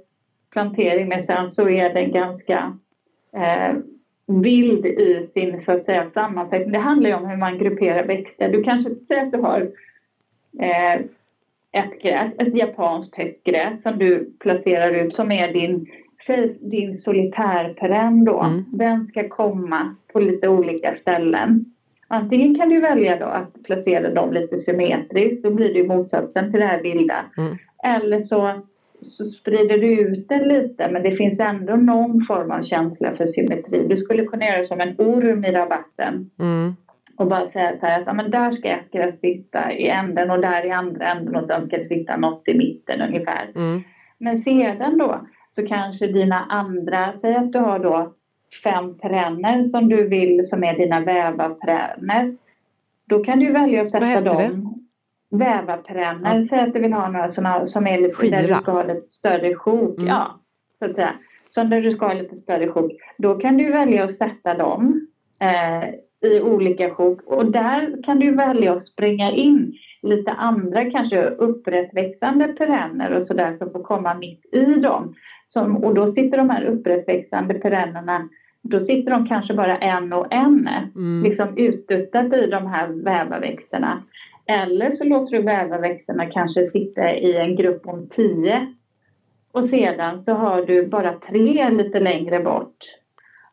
[0.53, 2.73] plantering men sen så är den ganska
[3.37, 3.75] eh,
[4.27, 6.73] vild i sin så att säga sammansättning.
[6.73, 8.49] Det handlar ju om hur man grupperar växter.
[8.49, 9.68] Du kanske säger att du har
[10.61, 10.94] eh,
[11.73, 15.81] ett gräs, ett japanskt högt gräs som du placerar ut som är din,
[16.61, 18.40] din solitärperenn då.
[18.40, 18.64] Mm.
[18.72, 21.64] Den ska komma på lite olika ställen.
[22.09, 26.61] Antingen kan du välja då att placera dem lite symmetriskt, då blir det motsatsen till
[26.61, 27.27] det här vilda.
[27.37, 27.57] Mm.
[27.85, 28.61] Eller så,
[29.00, 33.27] så sprider du ut det lite men det finns ändå någon form av känsla för
[33.27, 33.87] symmetri.
[33.88, 36.31] Du skulle kunna göra som en orm i rabatten.
[36.38, 36.74] Mm.
[37.16, 40.40] Och bara säga så här att ja, men där ska ett sitta i änden och
[40.40, 43.50] där i andra änden och sen ska det sitta något i mitten ungefär.
[43.55, 43.83] Mm.
[44.18, 48.14] Men sedan då så kanske dina andra, säg att du har då
[48.64, 52.37] fem perenner som du vill som är dina vävarperenner.
[53.05, 54.77] Då kan du välja att sätta dem.
[55.31, 55.37] Det?
[55.37, 56.37] Vävarperenner.
[56.37, 56.45] Ja.
[56.45, 58.40] Säg att du vill ha några såna, som är lite Skira.
[58.40, 59.99] där du ska ha lite större sjok.
[59.99, 60.09] Mm.
[60.09, 60.40] Ja,
[60.75, 61.12] så att säga.
[61.51, 62.93] Så där du ska ha lite större sjok.
[63.19, 65.07] Då kan du välja att sätta dem
[65.38, 65.85] eh,
[66.31, 69.73] i olika sjok och där kan du välja att springa in
[70.05, 75.14] lite andra kanske upprättväxande perenner och sådär som får komma mitt i dem.
[75.47, 78.29] Som, och då sitter de här upprättväxande perennerna
[78.64, 81.23] då sitter de kanske bara en och en, mm.
[81.23, 84.03] liksom utduttat i de här vävarväxterna.
[84.47, 88.75] Eller så låter du vävarväxterna kanske sitta i en grupp om tio
[89.53, 92.77] och sedan så har du bara tre lite längre bort.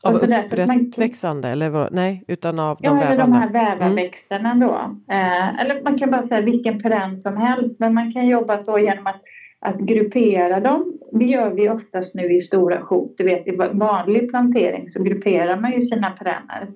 [0.04, 1.94] Av upprättväxande man, eller vad?
[1.94, 3.16] Nej, utan av de ja, vävande?
[3.16, 4.68] Ja, de här vävarväxterna mm.
[4.68, 4.74] då.
[5.14, 8.80] Eh, eller man kan bara säga vilken perenn som helst men man kan jobba så
[8.80, 9.22] genom att
[9.64, 13.14] att gruppera dem, det gör vi oftast nu i stora sjok.
[13.18, 16.68] Du vet, i vanlig plantering så grupperar man ju sina perenner.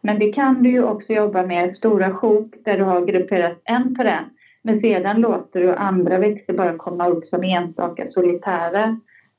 [0.00, 3.94] Men det kan du ju också jobba med stora sjok där du har grupperat en
[3.94, 4.24] perenn.
[4.62, 8.96] Men sedan låter du andra växter bara komma upp som enstaka solitärer.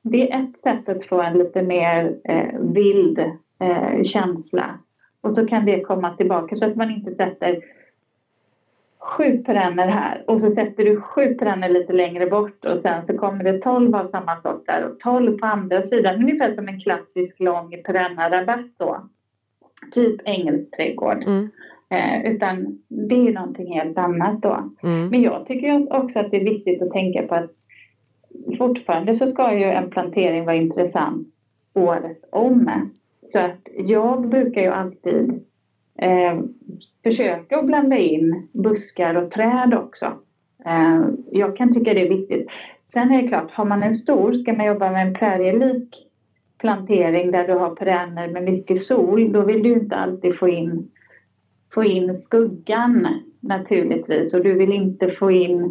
[0.08, 3.20] Det är ett sätt att få en lite mer eh, vild
[3.60, 4.80] eh, känsla.
[5.22, 7.62] Och så kan det komma tillbaka så att man inte sätter
[9.00, 13.18] sju perenner här och så sätter du sju perenner lite längre bort och sen så
[13.18, 16.16] kommer det tolv av samma sort där och tolv på andra sidan.
[16.16, 19.10] Ungefär som en klassisk lång perennarabatt då.
[19.92, 21.24] Typ engelsk trädgård.
[21.24, 21.50] Mm.
[21.90, 24.72] Eh, utan det är någonting helt annat då.
[24.84, 25.10] Mm.
[25.10, 27.52] Men jag tycker också att det är viktigt att tänka på att
[28.58, 31.24] fortfarande så ska ju en plantering vara intressant
[31.74, 32.72] året om.
[33.22, 35.40] Så att jag brukar ju alltid
[36.00, 36.36] eh,
[37.04, 40.14] försöka att blanda in buskar och träd också.
[40.66, 42.46] Eh, jag kan tycka det är viktigt.
[42.86, 46.06] Sen är det klart, har man en stor, ska man jobba med en prärielik
[46.58, 50.84] plantering där du har perenner med mycket sol, då vill du inte alltid få in,
[51.74, 53.08] få in skuggan
[53.40, 55.70] naturligtvis och du vill inte få in eh,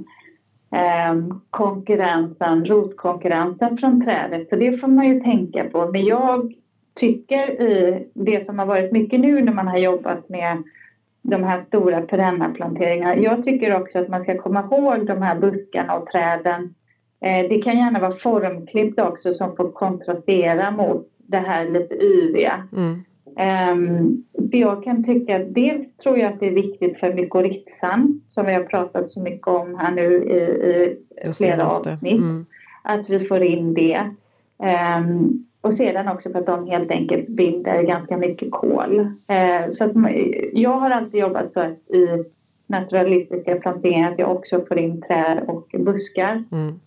[0.70, 4.48] Ehm, konkurrensen, rotkonkurrensen från trädet.
[4.48, 5.86] Så det får man ju tänka på.
[5.86, 6.52] Men jag
[6.94, 10.58] tycker i det som har varit mycket nu när man har jobbat med
[11.22, 13.16] de här stora perennaplanteringarna.
[13.16, 16.66] Jag tycker också att man ska komma ihåg de här buskarna och träden.
[17.20, 22.62] Eh, det kan gärna vara formklippt också som får kontrastera mot det här lite yviga.
[22.72, 22.98] Mm.
[23.36, 28.54] Um, jag kan tycka dels tror jag att det är viktigt för mykorrhizan som vi
[28.54, 32.12] har pratat så mycket om här nu i, i flera avsnitt.
[32.12, 32.46] Mm.
[32.82, 34.10] Att vi får in det.
[34.98, 39.00] Um, och sedan också för att de helt enkelt binder ganska mycket kol.
[39.26, 39.92] Eh, så att
[40.52, 42.24] jag har alltid jobbat så att i
[42.66, 46.44] naturalistiska planteringar att jag också får in träd och buskar.
[46.52, 46.80] Mm.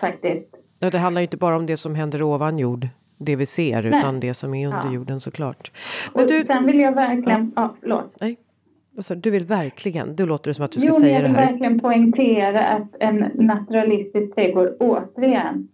[0.00, 0.54] Faktiskt.
[0.80, 3.98] Ja, det handlar inte bara om det som händer ovan jord, det vi ser, Nej.
[3.98, 4.92] utan det som är under ja.
[4.92, 5.72] jorden såklart.
[6.14, 6.44] Men och du...
[6.44, 7.52] Sen vill jag verkligen...
[7.56, 8.14] Ja, ja förlåt.
[8.20, 8.36] Nej.
[8.96, 11.40] Alltså, du vill verkligen, du låter det som att du ska jo, säga det här.
[11.40, 15.68] Jag vill verkligen poängtera att en naturalistisk trädgård återigen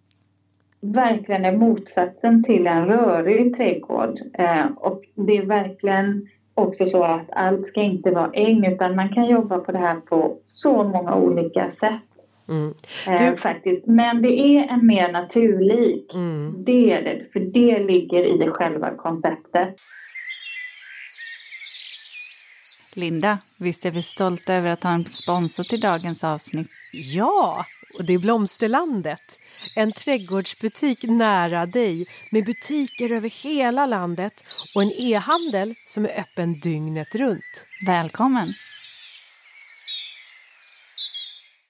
[0.83, 4.21] verkligen är motsatsen till en rörig trädgård.
[4.35, 9.09] Eh, och det är verkligen också så att allt ska inte vara äng utan man
[9.09, 12.12] kan jobba på det här på så många olika sätt.
[12.53, 12.75] Mm.
[13.09, 13.37] Eh, du...
[13.37, 13.87] faktiskt.
[13.87, 16.15] Men det är en mer naturlik.
[16.15, 16.65] Mm.
[16.65, 19.77] Det är det, för det ligger i själva konceptet.
[22.97, 26.69] Linda, visst är vi stolta över att ha en sponsor till dagens avsnitt?
[26.93, 27.65] Ja,
[27.99, 29.21] och det är Blomsterlandet.
[29.77, 36.61] En trädgårdsbutik nära dig med butiker över hela landet och en e-handel som är öppen
[36.61, 37.67] dygnet runt.
[37.87, 38.53] Välkommen!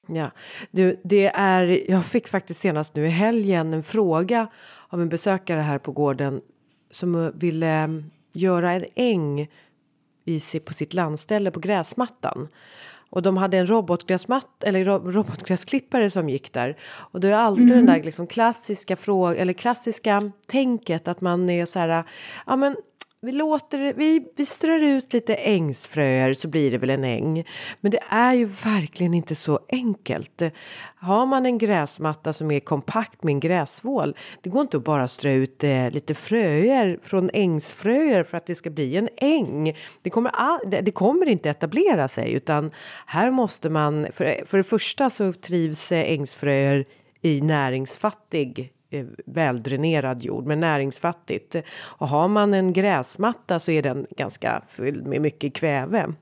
[0.07, 0.31] Ja,
[0.71, 4.47] du, det är, jag fick faktiskt senast nu i helgen en fråga
[4.89, 6.41] av en besökare här på gården
[6.91, 9.49] som ville mm, göra en äng
[10.25, 12.49] i sig på sitt landställe på gräsmattan.
[13.11, 16.77] Och de hade en robotgräsmatt eller robotgräsklippare som gick där.
[16.85, 17.77] Och det är alltid mm.
[17.77, 22.05] den där liksom klassiska frågan eller klassiska tänket att man är så här,
[22.47, 22.77] ja men
[23.25, 27.45] vi, låter, vi, vi strör ut lite ängsfröer så blir det väl en äng.
[27.81, 30.43] Men det är ju verkligen inte så enkelt.
[30.97, 35.09] Har man en gräsmatta som är kompakt med en gräsvål, det går inte att bara
[35.09, 39.77] strö ut eh, lite fröer från ängsfröer för att det ska bli en äng.
[40.03, 42.71] Det kommer, all, det, det, kommer inte etablera sig utan
[43.07, 46.85] här måste man, för, för det första så trivs eh, ängsfröer
[47.21, 48.73] i näringsfattig
[49.27, 51.57] väldränerad jord men näringsfattigt.
[51.81, 56.13] Och har man en gräsmatta så är den ganska fylld med mycket kväve.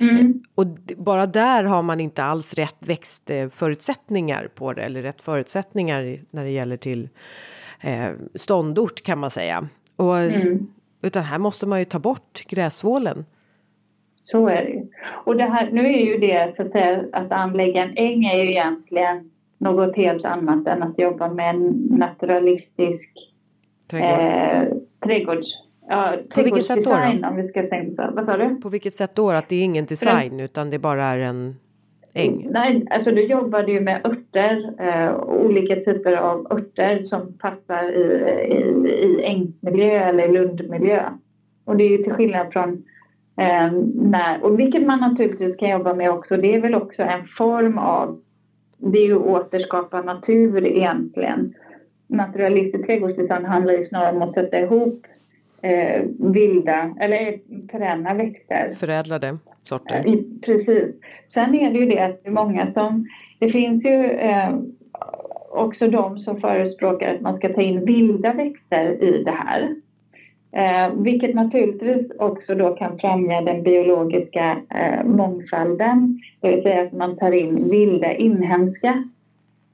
[0.00, 0.42] Mm.
[0.54, 6.44] Och bara där har man inte alls rätt växtförutsättningar på det eller rätt förutsättningar när
[6.44, 7.08] det gäller till
[7.80, 9.68] eh, ståndort kan man säga.
[9.96, 10.66] Och, mm.
[11.02, 13.24] Utan här måste man ju ta bort gräsvålen.
[14.22, 14.86] Så är det ju.
[15.24, 18.42] Och det här, nu är ju det så att säga att anlägga en äng är
[18.42, 19.30] ju egentligen
[19.62, 23.14] något helt annat än att jobba med en naturalistisk
[23.90, 24.20] Trädgård.
[24.20, 24.64] eh,
[25.04, 25.48] trädgårds...
[25.88, 26.90] Ja, På vilket sätt då?
[26.90, 27.28] då?
[27.28, 28.02] Om vi ska säga så.
[28.12, 28.56] Vad sa du?
[28.56, 29.30] På vilket sätt då?
[29.30, 31.56] Att det är ingen design utan det bara är en
[32.14, 32.48] äng?
[32.50, 38.02] Nej, alltså du jobbar ju med örter, eh, olika typer av örter som passar i,
[38.52, 41.02] i, i ängsmiljö eller lundmiljö.
[41.64, 42.84] Och det är ju till skillnad från
[43.36, 47.24] eh, när, och vilket man naturligtvis kan jobba med också, det är väl också en
[47.24, 48.20] form av
[48.82, 51.54] det är ju att återskapa natur egentligen.
[52.06, 55.06] Naturalistisk trädgårdsdesign handlar ju snarare om att sätta ihop
[55.62, 58.72] eh, vilda eller perenna växter.
[58.72, 60.04] Förädlade sorter.
[60.06, 60.14] Eh,
[60.44, 60.94] precis.
[61.26, 63.06] Sen är det ju det att det är många som...
[63.38, 64.54] Det finns ju eh,
[65.50, 69.76] också de som förespråkar att man ska ta in vilda växter i det här.
[70.54, 76.20] Eh, vilket naturligtvis också då kan främja den biologiska eh, mångfalden.
[76.40, 79.04] Det vill säga att man tar in vilda inhemska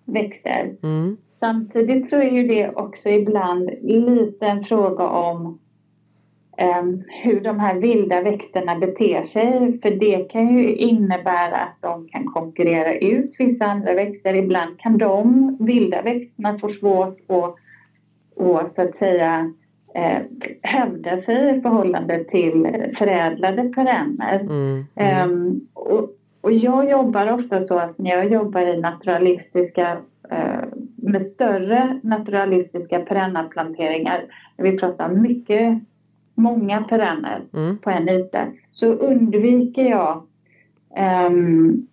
[0.05, 0.75] växter.
[0.83, 1.17] Mm.
[1.35, 5.59] Samtidigt så är ju det också ibland lite en fråga om
[6.59, 6.85] eh,
[7.23, 9.81] hur de här vilda växterna beter sig.
[9.83, 14.35] För det kan ju innebära att de kan konkurrera ut vissa andra växter.
[14.35, 17.55] Ibland kan de vilda växterna få svårt att,
[18.47, 19.53] att så att säga
[19.99, 20.23] eh,
[20.63, 22.67] hävda sig i förhållande till
[22.99, 24.41] förädlade perenner.
[24.41, 25.31] Mm, mm.
[25.31, 29.97] Um, och, och, jag jobbar ofta så att när jag jobbar i naturalistiska
[30.33, 30.65] uh,
[30.97, 34.25] med större naturalistiska perennplanteringar,
[34.57, 35.79] när vi pratar mycket,
[36.35, 37.79] många perenner mm.
[37.79, 40.23] på en yta, så undviker jag
[41.27, 41.87] um,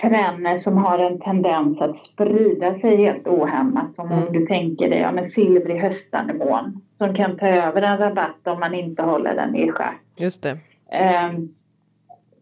[0.00, 3.94] perenner som har en tendens att sprida sig helt ohämmat.
[3.94, 4.18] Som mm.
[4.18, 8.60] om du tänker dig ja, en silvrig höstanemon som kan ta över en rabatt om
[8.60, 10.00] man inte håller den i schack.
[10.16, 10.58] Just det.
[10.92, 11.32] Eh,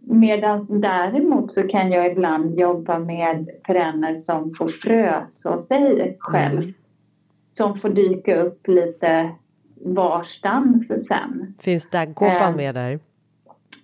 [0.09, 6.65] Medan däremot så kan jag ibland jobba med perenner som får fröså sig självt.
[6.65, 6.75] Mm.
[7.49, 9.31] Som får dyka upp lite
[9.85, 11.55] varstans sen.
[11.61, 13.01] Finns daggkåpan eh, med där?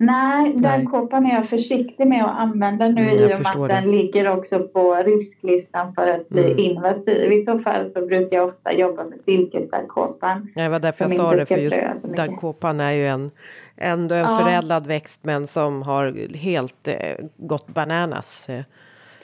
[0.01, 3.69] Nej, den kåpan är jag försiktig med att använda nu mm, i och med att
[3.69, 6.59] den ligger också på risklistan för att bli mm.
[6.59, 7.33] invasiv.
[7.33, 10.49] I så fall så brukar jag ofta jobba med silkesdaggkåpan.
[10.55, 11.83] Det var därför jag sa det, för just
[12.17, 13.31] daggkåpan är ju en,
[13.77, 14.39] ändå en ja.
[14.39, 18.49] förädlad växt men som har helt eh, gått bananas.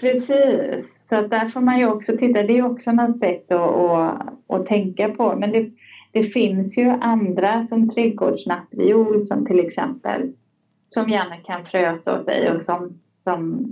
[0.00, 2.42] Precis, så att där får man ju också titta.
[2.42, 5.36] Det är också en aspekt att, att, att tänka på.
[5.36, 5.70] Men det,
[6.12, 10.32] det finns ju andra som trädgårdsnattviol som till exempel
[10.88, 13.66] som gärna kan frösa sig och som, som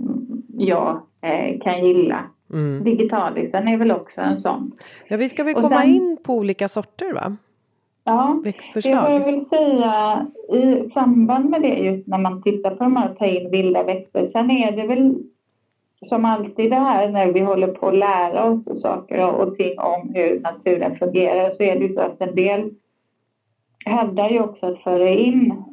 [0.57, 2.23] jag eh, kan gilla.
[2.53, 2.83] Mm.
[2.83, 4.71] Digitalisen är väl också en sån.
[5.07, 7.35] Ja, vi ska väl komma sen, in på olika sorter va?
[8.03, 9.05] Ja, Växtförslag.
[9.05, 13.13] det jag väl säga i samband med det just när man tittar på de här
[13.13, 14.27] ta in vilda växter.
[14.27, 15.15] Sen är det väl
[16.05, 20.11] som alltid det här när vi håller på att lära oss saker och ting om
[20.15, 22.69] hur naturen fungerar så är det ju så att en del
[23.85, 25.63] hävdar ju också att föra in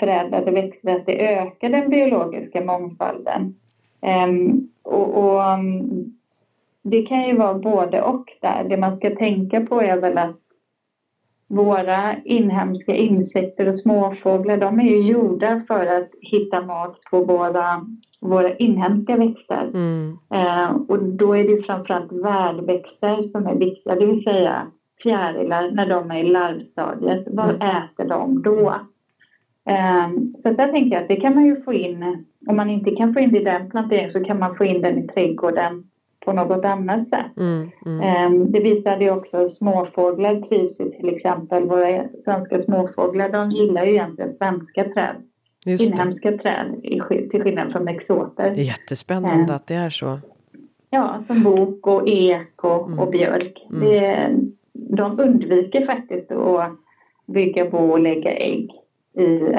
[0.00, 3.54] förädlade växter att det ökar den biologiska mångfalden.
[4.26, 6.18] Um, och, och um,
[6.82, 8.66] det kan ju vara både och där.
[8.68, 10.36] Det man ska tänka på är väl att
[11.48, 17.86] våra inhemska insekter och småfåglar de är ju gjorda för att hitta mat på våra,
[18.20, 19.70] våra inhemska växter.
[19.74, 20.18] Mm.
[20.34, 24.66] Eh, och då är det framförallt värdväxter som är viktiga, det vill säga
[25.02, 27.24] fjärilar när de är i larvstadiet.
[27.26, 27.60] Vad mm.
[27.60, 28.74] äter de då?
[29.68, 32.90] Ehm, så där tänker jag att det kan man ju få in, om man inte
[32.90, 35.84] kan få in det i den planteringen så kan man få in den i trädgården
[36.24, 37.36] på något annat sätt.
[37.36, 38.00] Mm, mm.
[38.00, 43.84] Ehm, det visade ju också småfåglar trivs ju till exempel, våra svenska småfåglar de gillar
[43.84, 45.16] ju egentligen svenska träd.
[45.66, 46.66] inhemska träd
[47.30, 48.50] till skillnad från exoter.
[48.54, 49.56] Det är jättespännande eh.
[49.56, 50.18] att det är så.
[50.90, 52.98] Ja, som bok och ek och, mm.
[52.98, 53.66] och björk.
[53.70, 53.80] Mm.
[53.80, 54.28] Det,
[54.72, 56.72] de undviker faktiskt att
[57.26, 58.70] bygga bo och lägga ägg
[59.18, 59.58] i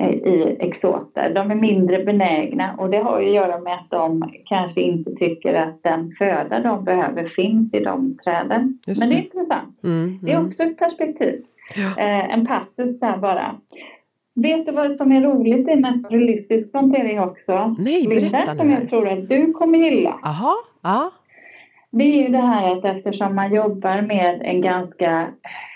[0.00, 1.34] i exoter.
[1.34, 5.54] De är mindre benägna och det har att göra med att de kanske inte tycker
[5.54, 8.78] att den föda de behöver finns i de träden.
[8.86, 8.98] Det.
[8.98, 9.84] Men det är intressant.
[9.84, 10.18] Mm, mm.
[10.22, 11.44] Det är också ett perspektiv.
[11.76, 12.02] Ja.
[12.02, 13.54] Eh, en passus där bara.
[14.34, 17.76] Vet du vad som är roligt i naturalistisk plantering också?
[17.78, 20.18] Nej, Linda, som jag tror att du kommer gilla.
[20.22, 21.10] Aha, ja.
[21.90, 25.26] Det är ju det här att eftersom man jobbar med en ganska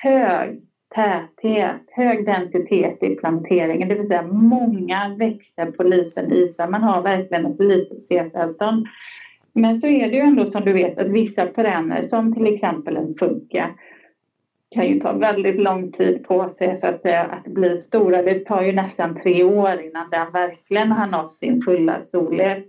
[0.03, 0.61] hög
[0.95, 6.67] täthet, hög densitet i planteringen, det vill säga många växter på liten yta.
[6.67, 8.87] Man har verkligen ett litet setavstånd.
[9.53, 12.97] Men så är det ju ändå som du vet att vissa perenner, som till exempel
[12.97, 13.71] en funka,
[14.71, 18.23] kan ju ta väldigt lång tid på sig för att, eh, att bli stora.
[18.23, 22.65] Det tar ju nästan tre år innan den verkligen har nått sin fulla storlek.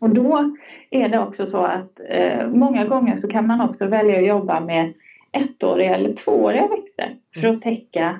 [0.00, 0.54] Och då
[0.90, 4.60] är det också så att eh, många gånger så kan man också välja att jobba
[4.60, 4.92] med
[5.34, 8.18] ettåriga eller tvååriga växter för att täcka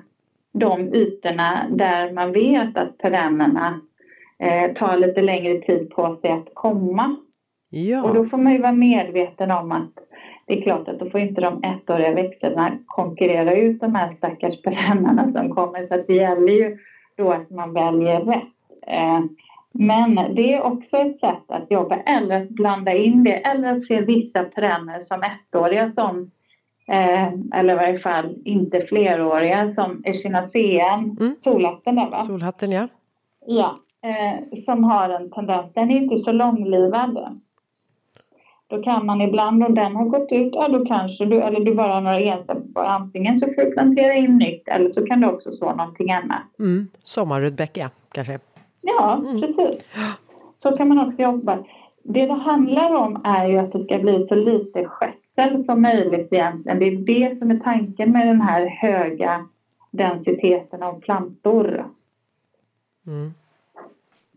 [0.53, 3.81] de ytorna där man vet att perennerna
[4.39, 7.17] eh, tar lite längre tid på sig att komma.
[7.71, 8.03] Ja.
[8.03, 9.91] Och då får man ju vara medveten om att
[10.47, 14.63] det är klart att då får inte de ettåriga växterna konkurrera ut de här stackars
[14.63, 15.87] perennerna som kommer.
[15.87, 16.77] Så det gäller ju
[17.17, 18.43] då att man väljer rätt.
[18.87, 19.21] Eh,
[19.73, 23.85] men det är också ett sätt att jobba eller att blanda in det eller att
[23.85, 26.31] se vissa perenner som ettåriga som
[26.87, 31.37] Eh, eller i varje fall inte fleråriga som echinaceen, mm.
[31.37, 32.23] solhatten där va?
[32.23, 32.89] Solhatten ja.
[33.47, 37.41] Ja, eh, som har en tendens, den är inte så långlivad.
[38.67, 41.75] Då kan man ibland om den har gått ut, ja då kanske du, eller du
[41.75, 45.27] bara har några enstaka, antingen så får du plantera in nytt eller så kan du
[45.27, 46.43] också så någonting annat.
[46.59, 46.89] Mm.
[47.05, 48.39] Sommarrudbecka kanske?
[48.81, 49.41] Ja, mm.
[49.41, 49.95] precis.
[50.59, 51.59] Så kan man också jobba
[52.05, 56.33] det det handlar om är ju att det ska bli så lite skötsel som möjligt
[56.33, 56.79] egentligen.
[56.79, 59.49] Det är det som är tanken med den här höga
[59.91, 61.87] densiteten av plantor.
[63.07, 63.35] Mm.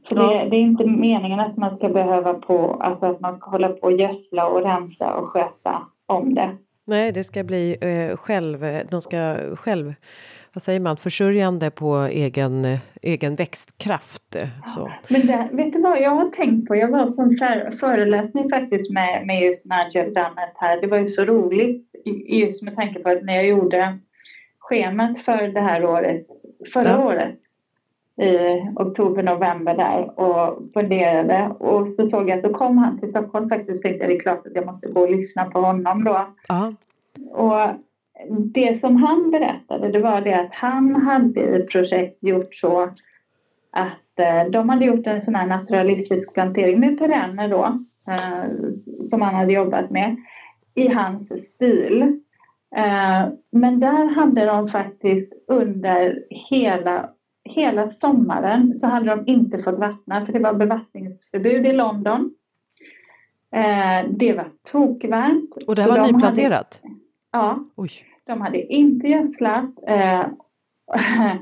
[0.09, 3.49] Så det, det, är inte meningen att man ska behöva på, alltså att man ska
[3.49, 6.57] hålla på och gödsla och rensa och sköta om det.
[6.85, 9.93] Nej, det ska bli eh, själv, de ska själv
[10.57, 14.35] vad säger man, försörjande på egen, egen växtkraft.
[14.65, 14.91] Så.
[15.07, 16.75] Men det, vet du vad jag har tänkt på?
[16.75, 20.81] Jag var på en föreläsning faktiskt med, med just Dunnett här.
[20.81, 21.91] Det var ju så roligt
[22.27, 23.97] just med tanke på att när jag gjorde
[24.59, 26.27] schemat för det här året,
[26.73, 27.05] förra ja.
[27.05, 27.35] året
[28.21, 28.37] i
[28.75, 33.49] oktober, november där och funderade och så såg jag att då kom han till Stockholm
[33.49, 36.27] faktiskt tänkte jag det är klart att jag måste gå och lyssna på honom då.
[36.47, 36.73] Ja.
[37.31, 37.86] Och
[38.29, 42.89] det som han berättade det var det att han hade i projekt gjort så
[43.71, 48.71] att eh, de hade gjort en sån här naturalistisk plantering med perenner då eh,
[49.03, 50.15] som han hade jobbat med
[50.75, 52.01] i hans stil.
[52.75, 57.09] Eh, men där hade de faktiskt under hela,
[57.43, 62.33] hela sommaren så hade de inte fått vattna för det var bevattningsförbud i London.
[64.07, 65.63] Det var tokvarmt.
[65.67, 66.81] Och det här var nyplanterat?
[66.83, 66.95] Hade,
[67.37, 67.65] Ja.
[67.75, 67.89] Oj.
[68.25, 70.25] De hade inte gödslat eh,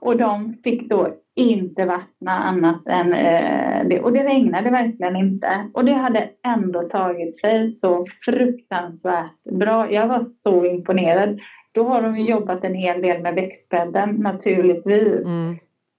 [0.00, 4.00] och de fick då inte vattna annat än eh, det.
[4.00, 5.70] Och det regnade verkligen inte.
[5.74, 9.92] Och det hade ändå tagit sig så fruktansvärt bra.
[9.92, 11.40] Jag var så imponerad.
[11.72, 15.26] Då har de jobbat en hel del med växtbädden naturligtvis.
[15.26, 15.56] Mm.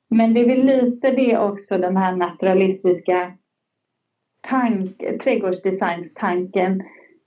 [0.09, 3.31] Men det är väl lite det också, den här naturalistiska
[4.41, 6.83] tank, trädgårdsdesignstanken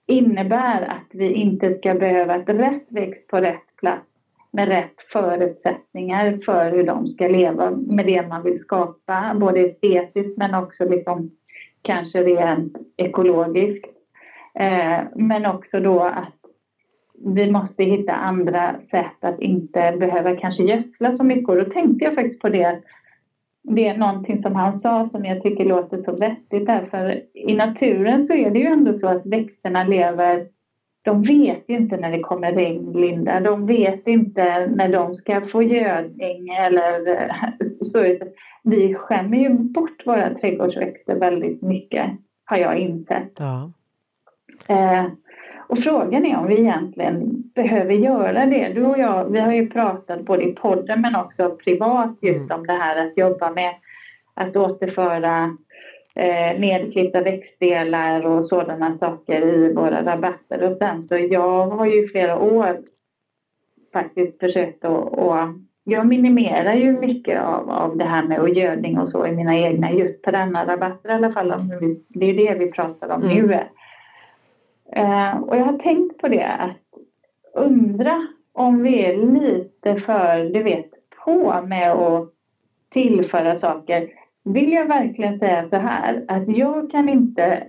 [0.07, 4.14] innebär att vi inte ska behöva ett rätt växt på rätt plats
[4.52, 10.36] med rätt förutsättningar för hur de ska leva med det man vill skapa, både estetiskt
[10.36, 11.30] men också liksom
[11.82, 13.86] kanske rent ekologiskt.
[14.55, 16.34] Eh, men också då att
[17.24, 21.48] vi måste hitta andra sätt att inte behöva kanske gödsla så mycket.
[21.48, 22.80] Och då tänkte jag faktiskt på det
[23.65, 26.89] det är någonting som han sa som jag tycker låter så vettigt där.
[26.91, 30.47] För i naturen så är det ju ändå så att växterna lever
[31.05, 33.41] de vet ju inte när det kommer regn, Linda.
[33.41, 37.31] De vet inte när de ska få gödning eller
[37.65, 38.17] så.
[38.62, 42.11] Vi skämmer ju bort våra trädgårdsväxter väldigt mycket,
[42.45, 43.33] har jag insett.
[43.39, 43.71] Ja.
[45.67, 48.73] Och frågan är om vi egentligen behöver göra det.
[48.75, 52.61] Du och jag, vi har ju pratat både i podden men också privat just mm.
[52.61, 53.75] om det här att jobba med
[54.35, 55.57] att återföra
[56.15, 60.67] eh, nedklippta växtdelar och sådana saker i våra rabatter.
[60.67, 62.79] Och sen så jag har ju flera år
[63.93, 65.55] faktiskt försökt att, att
[65.85, 69.59] jag minimerar ju mycket av, av det här med och gödning och så i mina
[69.59, 71.55] egna just perennarabatter i alla fall.
[72.09, 73.47] Det är det vi pratar om mm.
[73.47, 73.59] nu.
[74.97, 76.76] Eh, och jag har tänkt på det att
[77.55, 80.86] undra om vi är lite för, du vet,
[81.24, 82.24] på med att
[82.90, 84.05] tillföra saker.
[84.45, 87.64] Vill jag verkligen säga så här att jag kan inte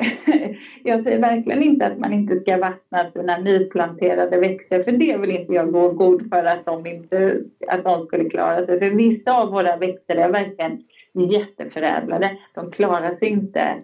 [0.82, 5.30] jag säger verkligen inte att man inte ska vattna sina nyplanterade växter för det vill
[5.30, 8.78] inte jag gå god för att de, inte, att de skulle klara sig.
[8.78, 10.76] För vissa av våra växter är verkligen
[11.14, 12.32] jätteförädlade.
[12.54, 13.78] De klarar sig inte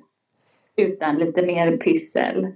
[0.76, 2.46] utan lite mer pyssel.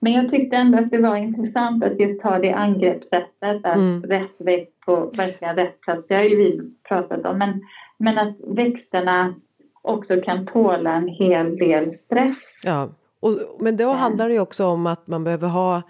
[0.00, 4.02] Men jag tyckte ändå att det var intressant att just ha det angreppssättet, att mm.
[4.02, 6.06] rätt växt på verkligen rätt plats.
[6.08, 7.38] Det har ju vi pratat om.
[7.38, 7.62] Men,
[7.98, 9.34] men att växterna
[9.82, 12.60] också kan tåla en hel del stress.
[12.64, 15.82] Ja, och, men då handlar det ju också om att man behöver ha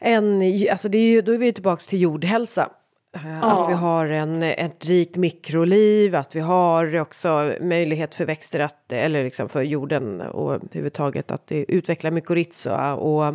[0.00, 2.70] en, alltså det är ju, då är vi tillbaka till jordhälsa.
[3.16, 3.42] Eh.
[3.44, 8.92] Att vi har en, ett rikt mikroliv, att vi har också möjlighet för växter att,
[8.92, 13.34] eller liksom för jorden och överhuvudtaget att utveckla mykorrhiza och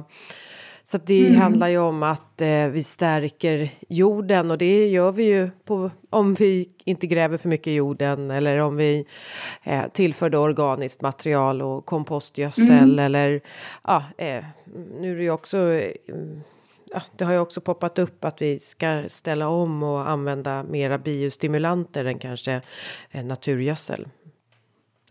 [0.86, 1.42] så det mm.
[1.42, 6.34] handlar ju om att eh, vi stärker jorden och det gör vi ju på, om
[6.34, 9.06] vi inte gräver för mycket i jorden eller om vi
[9.64, 13.00] eh, tillför organiskt material och kompostgödsel mm.
[13.00, 13.42] eller
[13.84, 14.44] ja, eh,
[15.00, 16.16] nu är det ju också ja,
[17.18, 22.06] det har ju också poppat upp att vi ska ställa om och använda mera biostimulanter
[22.06, 22.62] än kanske
[23.12, 24.08] eh, naturgödsel.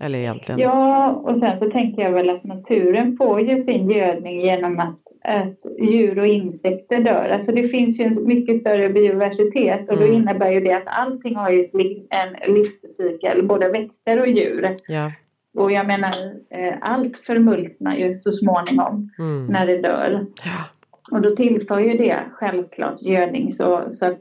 [0.00, 0.60] Eller egentligen.
[0.60, 5.00] Ja, och sen så tänker jag väl att naturen får ju sin gödning genom att,
[5.24, 7.28] att djur och insekter dör.
[7.28, 10.08] Alltså det finns ju en mycket större biodiversitet och mm.
[10.08, 11.68] då innebär ju det att allting har ju
[12.10, 14.76] en livscykel, både växter och djur.
[14.88, 15.12] Ja.
[15.54, 16.14] Och jag menar,
[16.50, 19.46] eh, allt förmultnar ju så småningom mm.
[19.46, 20.26] när det dör.
[20.44, 20.64] Ja.
[21.10, 24.20] Och då tillför ju det självklart gödning så, så att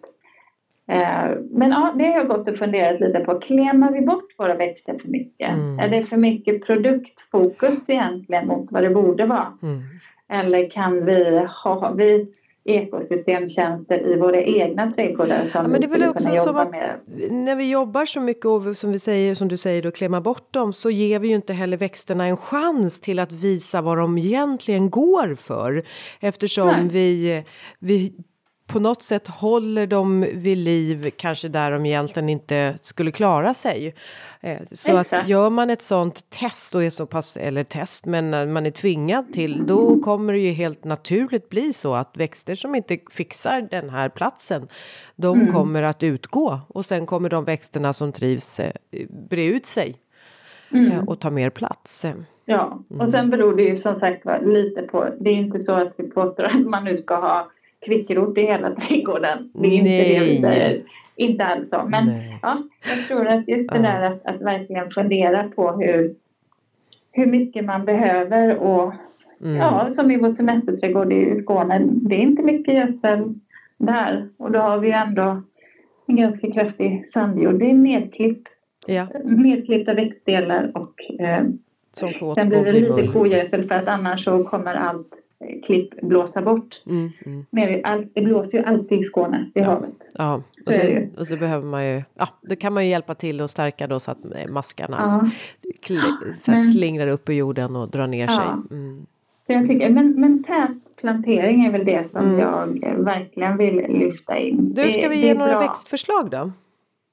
[0.91, 3.39] Eh, men ja, det har jag gått och funderat lite på.
[3.39, 5.49] Klämmer vi bort våra växter för mycket?
[5.49, 5.79] Mm.
[5.79, 9.57] Är det för mycket produktfokus egentligen mot vad det borde vara?
[9.61, 9.81] Mm.
[10.29, 12.27] Eller kan vi ha vi
[12.65, 16.99] ekosystemtjänster i våra egna trädgårdar som ja, men det vi skulle kunna jobba med?
[17.31, 20.53] När vi jobbar så mycket och som vi säger som du säger då klämma bort
[20.53, 24.17] dem så ger vi ju inte heller växterna en chans till att visa vad de
[24.17, 25.83] egentligen går för
[26.19, 27.43] eftersom vi,
[27.79, 28.13] vi
[28.71, 33.95] på något sätt håller dem vid liv, kanske där de egentligen inte skulle klara sig.
[34.41, 35.13] Eh, så Exakt.
[35.13, 38.71] att gör man ett sånt test och är så pass, eller test, men man är
[38.71, 43.67] tvingad till, då kommer det ju helt naturligt bli så att växter som inte fixar
[43.71, 44.67] den här platsen,
[45.15, 45.53] de mm.
[45.53, 48.71] kommer att utgå och sen kommer de växterna som trivs eh,
[49.29, 49.95] bre ut sig
[50.71, 50.91] mm.
[50.91, 52.05] Eh, och ta mer plats.
[52.45, 55.93] Ja, och sen beror det ju som sagt lite på, det är inte så att
[55.97, 57.51] vi påstår att man nu ska ha
[57.85, 59.51] kvickrot i hela trädgården.
[59.53, 60.09] Det är Nej.
[60.09, 60.81] inte det vi säger.
[61.15, 61.83] Inte alls så.
[61.87, 62.11] Men
[62.41, 62.57] ja,
[62.89, 66.15] jag tror att just det där att, att verkligen fundera på hur,
[67.11, 68.93] hur mycket man behöver och
[69.41, 69.55] mm.
[69.55, 73.33] ja, som i vår semesterträdgård i Skåne, det är inte mycket gödsel
[73.77, 75.41] där och då har vi ändå
[76.07, 77.59] en ganska kraftig sandjord.
[77.59, 78.41] Det är nedklipp,
[78.87, 79.07] ja.
[79.23, 81.43] nedklippta växtdelar och eh,
[82.35, 85.20] sen blir det lite kogödsel för att annars så kommer allt
[85.65, 86.83] klipp blåsa bort.
[86.85, 87.45] Mm, mm.
[87.49, 89.65] Men det blåser ju alltid i Skåne, i ja.
[89.65, 89.93] havet.
[90.17, 93.15] Ja, så och, sen, och så behöver man ju, ja, då kan man ju hjälpa
[93.15, 95.29] till och stärka då så att maskarna ja.
[96.37, 98.27] så men, slingrar upp ur jorden och drar ner ja.
[98.27, 98.77] sig.
[98.77, 99.05] Mm.
[99.47, 102.39] Så jag tycker, men, men tät plantering är väl det som mm.
[102.39, 104.73] jag verkligen vill lyfta in.
[104.73, 105.59] Du, ska vi ge några bra.
[105.59, 106.51] växtförslag då?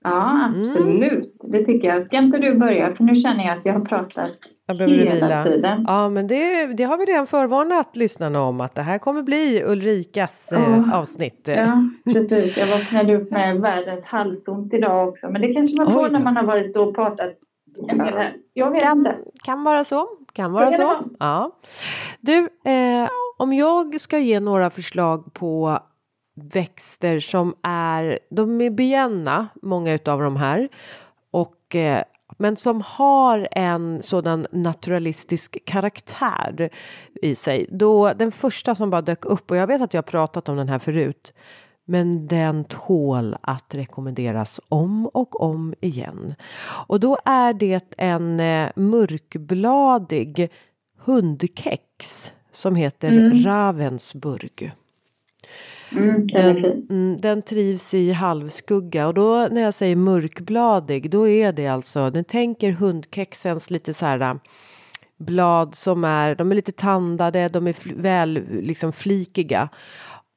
[0.04, 1.42] Ja, absolut.
[1.42, 1.52] Mm.
[1.52, 2.06] Det tycker jag.
[2.06, 2.94] Ska inte du börja?
[2.94, 4.32] För nu känner jag att jag har pratat
[4.68, 5.44] jag behöver hela vila.
[5.44, 5.84] tiden.
[5.86, 9.62] Ja, men det, det har vi redan förvarnat lyssnarna om att det här kommer bli
[9.66, 10.94] Ulrikas oh.
[10.94, 11.42] avsnitt.
[11.44, 12.56] Ja, precis.
[12.56, 15.30] Jag vaknade upp med världens halsont idag också.
[15.30, 17.32] Men det kanske man får när man har varit och pratat
[18.54, 19.16] jag vet kan, inte.
[19.44, 20.08] Kan vara så.
[20.32, 20.76] Kan vara så.
[20.76, 21.08] så.
[21.18, 21.50] Ja.
[22.20, 25.78] Du, eh, om jag ska ge några förslag på
[26.54, 30.68] växter som är, de är bienna, många utav de här.
[31.30, 32.02] Och eh,
[32.38, 36.70] men som har en sådan naturalistisk karaktär
[37.22, 37.66] i sig.
[37.70, 40.68] Då den första som bara dök upp och jag vet att jag pratat om den
[40.68, 41.32] här förut.
[41.84, 46.34] Men den tål att rekommenderas om och om igen.
[46.86, 50.50] Och då är det en eh, mörkbladig
[50.98, 53.44] hundkex som heter mm.
[53.44, 54.72] Ravensburg.
[55.92, 56.56] Mm, den,
[56.90, 62.10] mm, den, trivs i halvskugga och då när jag säger mörkbladig då är det alltså,
[62.10, 64.34] den tänker hundkexens lite så här äh,
[65.18, 69.68] blad som är, de är lite tandade, de är väl liksom flikiga.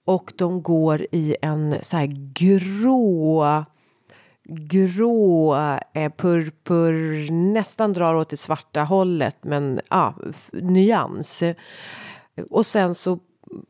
[0.05, 3.65] Och de går i en så här grå
[4.43, 5.55] grå,
[5.93, 10.15] eh, purpur, nästan drar åt det svarta hållet men ja,
[10.51, 11.43] nyans.
[12.49, 13.19] Och sen så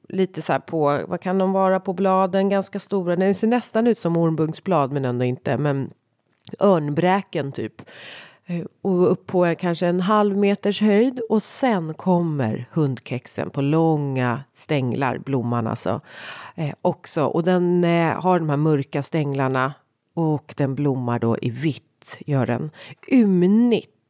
[0.10, 3.88] lite så här på, vad kan de vara på bladen, ganska stora, den ser nästan
[3.88, 5.94] ut som ormbunksblad men ändå inte, men
[6.60, 7.82] örnbräken typ.
[8.46, 13.62] Eh, och upp på eh, kanske en halv meters höjd och sen kommer hundkexen på
[13.62, 16.02] långa stänglar, blomman alltså.
[16.56, 17.26] Eh, också.
[17.26, 19.74] Och den eh, har de här mörka stänglarna
[20.14, 22.72] och den blommar då i vitt, gör den.
[23.12, 24.01] Ymnigt.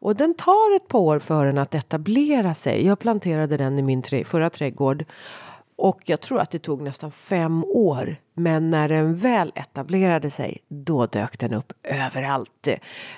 [0.00, 2.86] Och den tar ett par år för den att etablera sig.
[2.86, 5.04] Jag planterade den i min förra trädgård
[5.78, 8.16] och jag tror att det tog nästan fem år.
[8.34, 12.68] Men när den väl etablerade sig, då dök den upp överallt.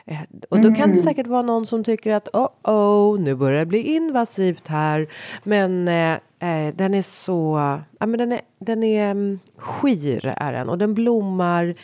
[0.05, 0.19] Eh,
[0.51, 1.03] och då kan det mm.
[1.03, 5.09] säkert vara någon som tycker att oh, oh nu börjar det bli invasivt här.
[5.43, 7.59] Men eh, eh den är så,
[7.99, 10.69] ja men den är, den är um, skir är den.
[10.69, 11.75] Och den blommar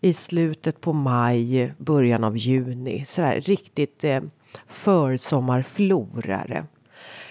[0.00, 3.04] i slutet på maj, början av juni.
[3.06, 4.20] Sådär riktigt eh,
[4.66, 6.64] försommarflorare.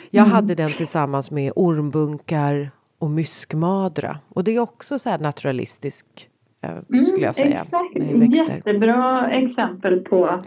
[0.10, 0.36] Jag mm.
[0.36, 2.72] hade den tillsammans med ormbunkar
[3.02, 4.18] och myskmadra.
[4.30, 6.06] Och det är också så här naturalistisk,
[6.64, 7.62] eh, mm, skulle jag säga.
[7.62, 8.36] Exakt.
[8.36, 10.40] Jättebra exempel på,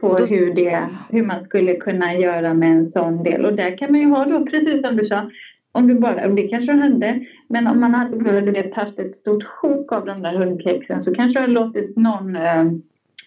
[0.00, 3.44] på då, hur, det, hur man skulle kunna göra med en sån del.
[3.44, 5.30] Och där kan man ju ha då, precis som du sa,
[5.72, 9.44] om du bara, och det kanske hände, men om man hade vet, haft ett stort
[9.44, 12.64] sjok av den där hundkexen så kanske jag låtit någon eh,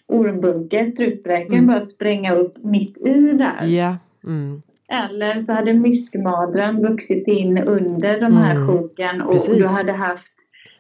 [0.08, 1.68] ormbunke, strutbräken, mm.
[1.68, 3.66] bara spränga upp mitt i där.
[3.68, 3.98] Ja.
[4.24, 4.62] Mm.
[4.92, 8.68] Eller så hade myskmadren vuxit in under de här mm.
[8.68, 9.58] sjoken och Precis.
[9.58, 10.34] du hade haft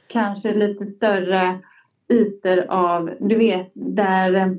[0.07, 1.59] kanske lite större
[2.09, 4.57] ytor av, du vet, där,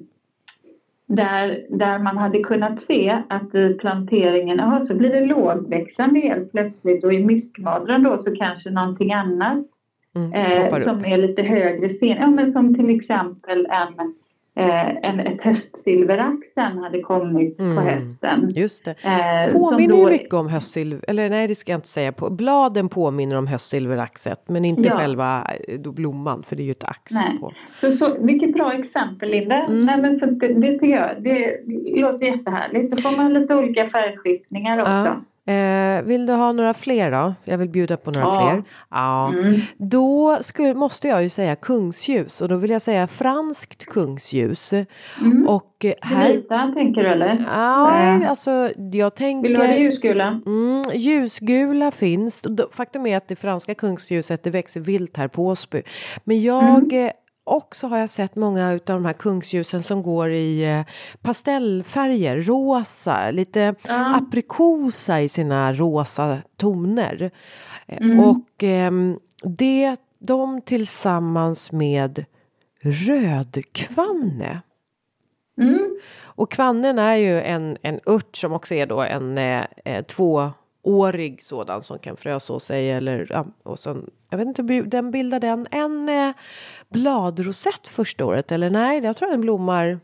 [1.07, 6.53] där, där man hade kunnat se att i planteringen, aha, så blir det lågväxande helt
[6.53, 9.67] plötsligt och i myskmadren då så kanske någonting annat
[10.17, 14.15] mm, eh, som är lite högre sen, ja men som till exempel en
[14.55, 17.77] en, ett höstsilverax sen hade kommit mm.
[17.77, 18.49] på hösten.
[18.55, 18.91] Just det.
[18.91, 19.99] Eh, påminner då...
[19.99, 22.13] ju mycket om höstsilver, eller nej det ska jag inte säga.
[22.13, 22.31] På.
[22.31, 24.97] Bladen påminner om höstsilveraxet men inte ja.
[24.97, 27.39] själva eh, blomman för det är ju ett ax nej.
[27.41, 27.53] på.
[27.75, 29.57] Så, så, vilket bra exempel Linda.
[29.57, 29.87] Mm.
[29.87, 31.61] Nej, men så det, det tycker jag, det
[32.01, 32.97] låter jättehärligt.
[32.97, 34.91] Då får man lite olika färgskiftningar också.
[34.93, 35.21] Ja.
[35.47, 37.35] Eh, vill du ha några fler då?
[37.45, 38.51] Jag vill bjuda på några ja.
[38.51, 38.65] fler.
[38.91, 39.29] Ja.
[39.29, 39.61] Mm.
[39.79, 44.73] Då skulle, måste jag ju säga kungsljus och då vill jag säga franskt kungsljus.
[45.21, 45.49] Mm.
[45.49, 46.33] Och eh, här...
[46.33, 47.45] Vita tänker du eller?
[47.53, 48.31] Ja, äh.
[48.31, 49.49] alltså jag tänker...
[49.49, 50.41] Vill du ha det ljusgula?
[50.47, 52.43] Mm, ljusgula finns.
[52.73, 55.83] Faktum är att det franska kungsljuset det växer vilt här på Åsby.
[56.25, 57.11] Men jag mm.
[57.45, 60.85] Och så har jag sett många av de här kungsljusen som går i eh,
[61.23, 64.17] pastellfärger, rosa, lite ah.
[64.17, 67.31] aprikosa i sina rosa toner.
[67.87, 68.21] Eh, mm.
[68.21, 68.93] Och eh,
[69.43, 72.25] det, de tillsammans med
[72.83, 74.63] rödkvanne.
[75.59, 75.99] Mm.
[76.23, 80.03] Och kvannen är ju en, en ört som också är då en eh, eh
[80.83, 85.41] tvåårig sådan som kan fröså sig eller ja, och sen, jag vet inte, den bildar
[85.41, 86.35] den en eh,
[86.89, 90.01] bladrosett första året eller nej, jag tror den blommar.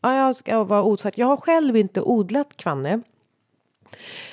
[0.00, 1.22] Ja, jag ska vara osäker.
[1.22, 3.00] Jag har själv inte odlat kvanne.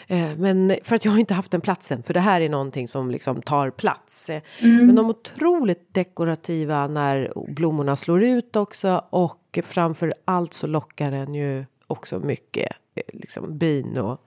[0.08, 2.88] Eh, men för att jag har inte haft den platsen, för det här är någonting
[2.88, 4.30] som liksom tar plats.
[4.30, 4.86] Mm.
[4.86, 11.12] Men de är otroligt dekorativa när blommorna slår ut också och framför allt så lockar
[11.12, 14.22] den ju också mycket eh, liksom bin och,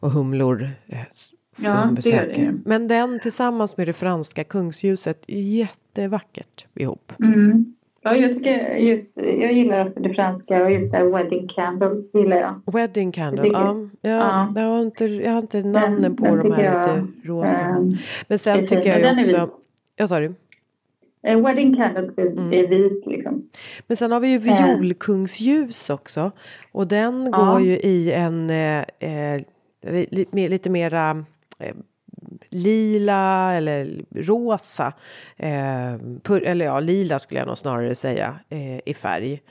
[0.00, 0.98] och humlor eh,
[1.58, 2.26] ja, besökare.
[2.26, 2.58] Det det.
[2.64, 7.12] Men den tillsammans med det franska kungsljuset, jättevackert ihop.
[7.18, 7.74] Mm.
[8.02, 12.74] Ja, jag tycker just, jag gillar det franska och just det wedding candles gillar jag.
[12.74, 13.76] Wedding candle, ja.
[14.00, 14.48] ja, ja.
[14.54, 17.62] Jag, har inte, jag har inte namnen den, på den de här jag, lite rosa.
[17.62, 17.90] Ähm,
[18.28, 19.50] Men sen tycker jag ju också,
[19.96, 20.34] ja sa du?
[21.28, 22.52] Uh, wedding candles är, mm.
[22.52, 23.48] är vit liksom.
[23.86, 26.32] Men sen har vi ju violkungsljus också.
[26.72, 27.44] Och den ja.
[27.44, 29.42] går ju i en eh, eh,
[29.82, 31.24] lite mera
[31.60, 31.74] Eh,
[32.48, 34.92] lila eller rosa.
[35.36, 35.94] Eh,
[36.44, 39.42] eller ja, lila skulle jag nog snarare säga eh, i färg.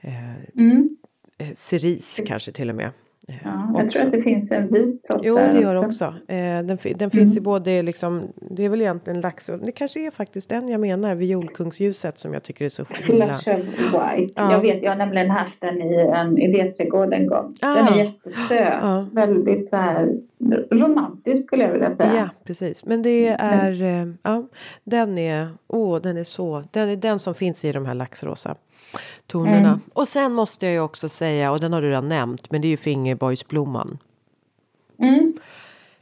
[0.00, 0.96] Eh, mm.
[1.38, 2.90] Eh, cerise kanske till och med.
[3.26, 3.98] Ja, jag också.
[3.98, 5.86] tror att det finns en vit sort Jo, det gör också.
[5.86, 6.32] också.
[6.32, 7.38] Eh, den, den finns mm.
[7.38, 10.80] i både liksom, det är väl egentligen lax och det kanske är faktiskt den jag
[10.80, 13.38] menar, violkungsljuset som jag tycker är så himla...
[13.38, 14.32] Flush white.
[14.36, 14.52] Ja.
[14.52, 17.54] Jag vet, jag har nämligen haft den i en idéträdgård en gång.
[17.62, 17.74] Ah.
[17.74, 19.02] Den är jättesöt, ja.
[19.12, 20.12] väldigt så här
[20.70, 22.14] romantisk skulle jag vilja säga.
[22.16, 22.84] Ja, precis.
[22.84, 23.60] Men det mm.
[23.60, 24.18] är, mm.
[24.22, 24.46] ja,
[24.84, 28.54] den är, åh, den är så, den är den som finns i de här laxrosa
[29.26, 29.68] tonerna.
[29.68, 29.80] Mm.
[29.92, 32.68] Och sen måste jag ju också säga, och den har du redan nämnt, men det
[32.68, 33.98] är ju fingerborgsblomman.
[34.98, 35.34] Mm.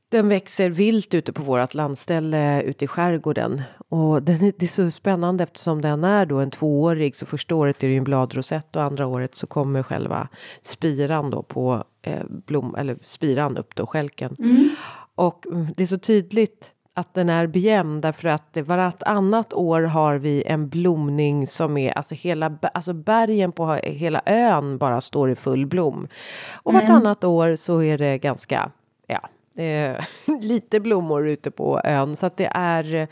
[0.09, 3.63] Den växer vilt ute på vårt landställe ute i skärgården.
[3.89, 7.55] Och den är, det är så spännande eftersom den är då en tvåårig så första
[7.55, 10.29] året är det ju en bladrosett och andra året så kommer själva
[10.63, 14.37] spiran då på eh, blom, eller spiran upp då, skälken.
[14.39, 14.69] Mm.
[15.15, 20.19] Och mm, det är så tydligt att den är bejämn därför att varannat år har
[20.19, 25.35] vi en blomning som är alltså hela alltså bergen på hela ön bara står i
[25.35, 26.09] full blom.
[26.53, 26.87] Och mm.
[26.87, 28.71] vartannat år så är det ganska
[29.07, 29.29] ja,
[29.63, 30.05] eh,
[30.41, 33.09] lite blommor ute på ön så att det är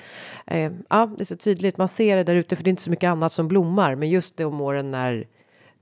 [0.47, 1.79] eh, ja, det är så tydligt.
[1.79, 4.11] Man ser det där ute för det är inte så mycket annat som blommar, men
[4.11, 5.27] just de åren när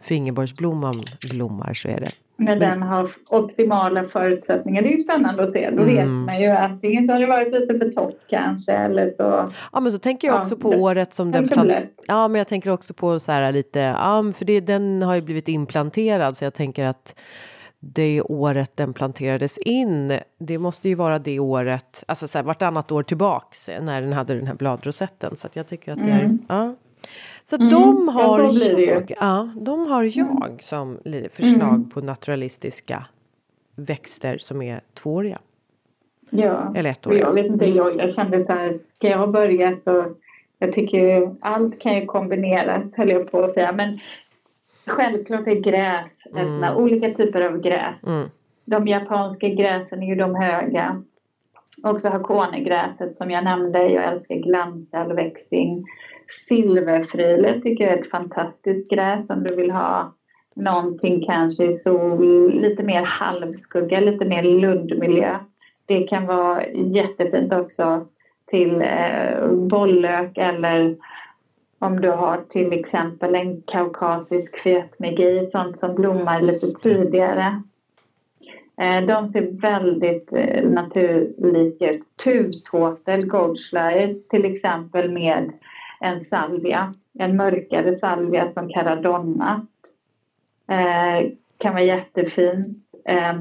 [0.00, 2.10] fingerborgsblomman blommar så är det
[2.40, 4.82] när den har optimala förutsättningar.
[4.82, 5.70] Det är ju spännande att se.
[5.70, 5.94] Då mm.
[5.96, 9.50] vet man ju antingen så har det varit lite för torrt kanske eller så.
[9.72, 11.72] Ja men så tänker jag också ja, på det, året som den plant...
[12.06, 15.20] Ja men jag tänker också på så här lite, ja för det, den har ju
[15.20, 17.20] blivit implanterad så jag tänker att
[17.80, 22.92] det året den planterades in, det måste ju vara det året, alltså så här, vartannat
[22.92, 25.36] år tillbaks när den hade den här bladrosetten.
[25.36, 26.38] Så att jag tycker att det är, mm.
[26.48, 26.74] ja.
[27.44, 28.38] Så mm, de har
[28.80, 30.12] jag, ja, de har mm.
[30.14, 30.58] jag mm.
[30.58, 30.98] som
[31.32, 31.90] förslag mm.
[31.90, 33.04] på naturalistiska
[33.76, 35.38] växter som är tvååriga.
[36.30, 37.20] Ja, Eller ettåriga.
[37.20, 40.14] jag vet inte, jag, jag kände så här, ska jag börja så
[40.62, 43.72] jag tycker allt kan ju kombineras höll jag på att säga.
[43.72, 43.98] Men
[44.86, 46.76] självklart är gräs, mm.
[46.76, 48.06] olika typer av gräs.
[48.06, 48.28] Mm.
[48.64, 51.02] De japanska gräsen är ju de höga.
[51.82, 53.88] Också hakonegräset som jag nämnde.
[53.88, 55.84] Jag älskar glansälväxting.
[56.30, 60.14] Silverfrilet tycker jag är ett fantastiskt gräs om du vill ha
[60.56, 65.36] någonting kanske i sol, lite mer halvskugga, lite mer lundmiljö.
[65.86, 68.06] Det kan vara jättefint också
[68.46, 70.96] till eh, bollök eller
[71.78, 77.62] om du har till exempel en kaukasisk fetmegi, sånt som blommar lite tidigare.
[78.80, 82.16] Eh, de ser väldigt eh, naturlika ut.
[82.24, 85.52] Tuvtåtel, Goldschleier till exempel med
[86.00, 89.66] en salvia, en mörkare salvia som caradonna.
[90.68, 92.82] Eh, kan vara jättefin.
[93.04, 93.34] Eh,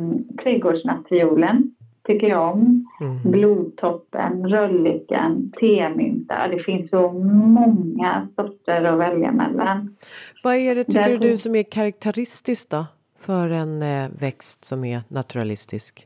[0.43, 2.87] trädgårdsnattfiolen tycker jag om.
[3.01, 3.31] Mm.
[3.31, 6.47] Blodtoppen, rölliken, temynta.
[6.47, 9.95] Det finns så många sorter att välja mellan.
[10.43, 11.25] Vad är det tycker Därför...
[11.25, 12.85] du som är karaktäristiskt då
[13.19, 16.05] för en eh, växt som är naturalistisk?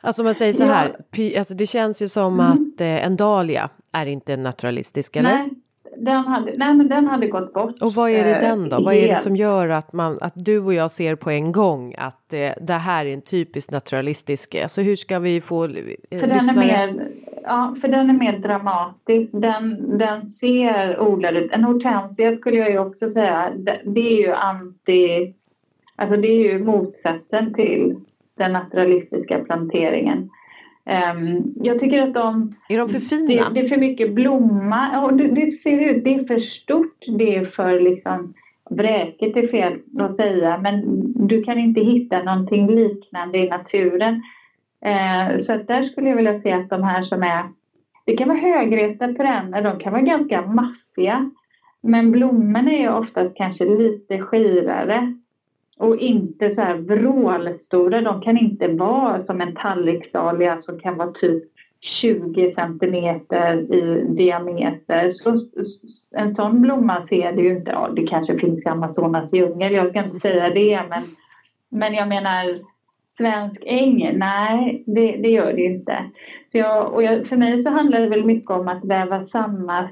[0.00, 1.38] Alltså man säger så här, ja.
[1.38, 2.52] alltså det känns ju som mm.
[2.52, 5.28] att eh, en dahlia är inte naturalistisk, eller?
[5.28, 5.50] Nej,
[5.98, 7.82] den hade, nej, men den hade gått bort.
[7.82, 8.82] Och vad är det den då?
[8.82, 11.94] Vad är det som gör att, man, att du och jag ser på en gång
[11.98, 14.54] att eh, det här är en typisk naturalistisk?
[14.54, 15.70] Alltså hur ska vi få eh,
[16.10, 17.08] för den är mer,
[17.42, 19.32] Ja, för den är mer dramatisk.
[19.40, 21.52] Den, den ser odlad ut.
[21.52, 25.34] En hortensia skulle jag ju också säga, det, det är ju anti...
[25.96, 27.96] Alltså det är ju motsatsen till
[28.36, 30.30] den naturalistiska planteringen.
[31.14, 32.54] Um, jag tycker att de...
[32.68, 33.48] Är de för fina?
[33.48, 35.02] Det, det är för mycket blomma.
[35.02, 37.04] Och det, det, ser ut, det är för stort.
[37.18, 38.34] Det är för liksom...
[38.70, 40.82] Bräket är fel att säga, men
[41.28, 44.22] du kan inte hitta någonting liknande i naturen.
[44.86, 47.42] Uh, så att där skulle jag vilja se att de här som är...
[48.04, 51.30] Det kan vara högresta perenner, de kan vara ganska maffiga.
[51.80, 55.15] Men blommorna är oftast kanske lite skirare.
[55.78, 58.00] Och inte så här vrålstora.
[58.00, 61.44] De kan inte vara som en tallriksdahlia som kan vara typ
[61.80, 65.12] 20 centimeter i diameter.
[65.12, 65.36] Så,
[66.16, 67.70] en sån blomma ser du ju inte.
[67.70, 70.82] Ja, det kanske finns i Amazonas djungel, jag kan inte säga det.
[70.88, 71.02] Men,
[71.68, 72.58] men jag menar
[73.16, 76.10] svensk äng, nej det, det gör det ju inte.
[76.48, 79.88] Så jag, och jag, för mig så handlar det väl mycket om att väva samman,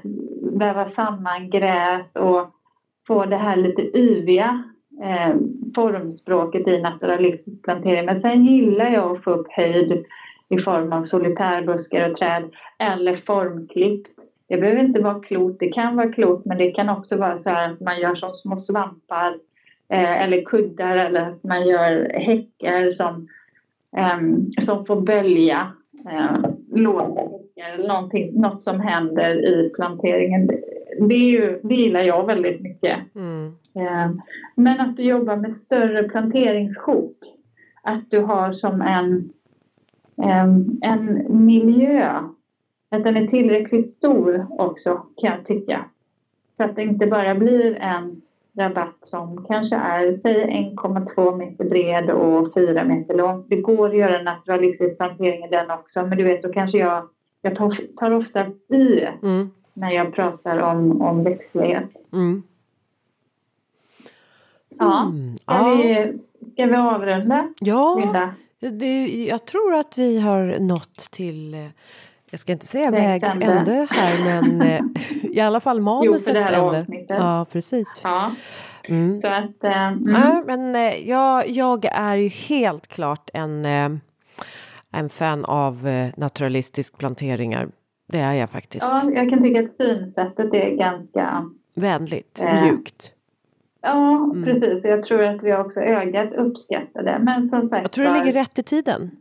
[0.53, 2.49] väva samman gräs och
[3.07, 4.63] få det här lite yviga
[5.03, 5.35] eh,
[5.75, 8.05] formspråket i naturalistisk plantering.
[8.05, 9.99] Men sen gillar jag att få upp höjd
[10.49, 12.45] i form av solitärbuskar och träd
[12.79, 14.11] eller formklippt.
[14.47, 17.49] Det behöver inte vara klot, det kan vara klot men det kan också vara så
[17.49, 19.37] här att man gör som små svampar
[19.89, 23.27] eh, eller kuddar eller att man gör häckar som,
[23.97, 24.19] eh,
[24.61, 25.67] som får bölja.
[26.09, 26.51] Eh,
[27.57, 30.49] eller något som händer i planteringen.
[30.99, 32.97] Det, är ju, det gillar jag väldigt mycket.
[33.15, 33.47] Mm.
[33.75, 34.11] Eh,
[34.55, 37.17] men att du jobbar med större planteringssjok.
[37.83, 39.29] Att du har som en,
[40.81, 42.19] en miljö.
[42.89, 45.85] Att den är tillräckligt stor också kan jag tycka.
[46.57, 48.21] Så att det inte bara blir en
[48.57, 53.45] rabatt som kanske är säg 1,2 meter bred och 4 meter lång.
[53.47, 56.77] Det går att göra en naturalistisk plantering i den också men du vet då kanske
[56.77, 57.09] jag,
[57.41, 59.49] jag tar, tar oftast i mm.
[59.75, 61.89] När jag pratar om, om växtlighet.
[62.13, 62.43] Mm.
[64.79, 65.37] Ja, mm.
[65.37, 65.75] ska, ja.
[65.75, 66.13] Vi,
[66.53, 67.53] ska vi avrunda?
[67.59, 68.13] Ja?
[68.59, 71.67] Det, jag tror att vi har nått till eh,
[72.31, 74.81] jag ska inte säga vägs ände här men eh,
[75.23, 76.39] i alla fall manusets ände.
[76.39, 76.79] Jo, för det här ände.
[76.79, 77.17] Avsnittet.
[77.19, 77.99] Ja, precis.
[78.03, 78.31] Ja.
[78.89, 79.21] Mm.
[79.21, 80.03] Så att, äh, mm.
[80.07, 83.65] ja, men jag, jag är ju helt klart en,
[84.91, 87.67] en fan av naturalistisk planteringar.
[88.07, 88.85] Det är jag faktiskt.
[88.91, 93.11] Ja, jag kan tycka att synsättet är ganska vänligt, mjukt.
[93.81, 94.43] Ja, mm.
[94.43, 94.83] precis.
[94.83, 97.19] Jag tror att vi också ögat uppskattar det.
[97.21, 99.11] Men som sagt Jag tror det ligger rätt i tiden.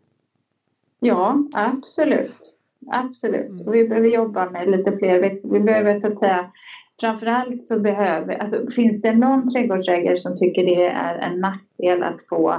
[1.01, 2.57] Ja, absolut.
[2.91, 3.51] Absolut.
[3.51, 3.73] Mm.
[3.73, 5.49] vi behöver jobba med lite fler växter.
[5.49, 6.51] Vi behöver så att säga
[7.01, 12.27] Framförallt så behöver, alltså finns det någon trädgårdsägare som tycker det är en nackdel att
[12.29, 12.51] få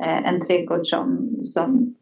[0.00, 1.94] eh, en trädgård som, som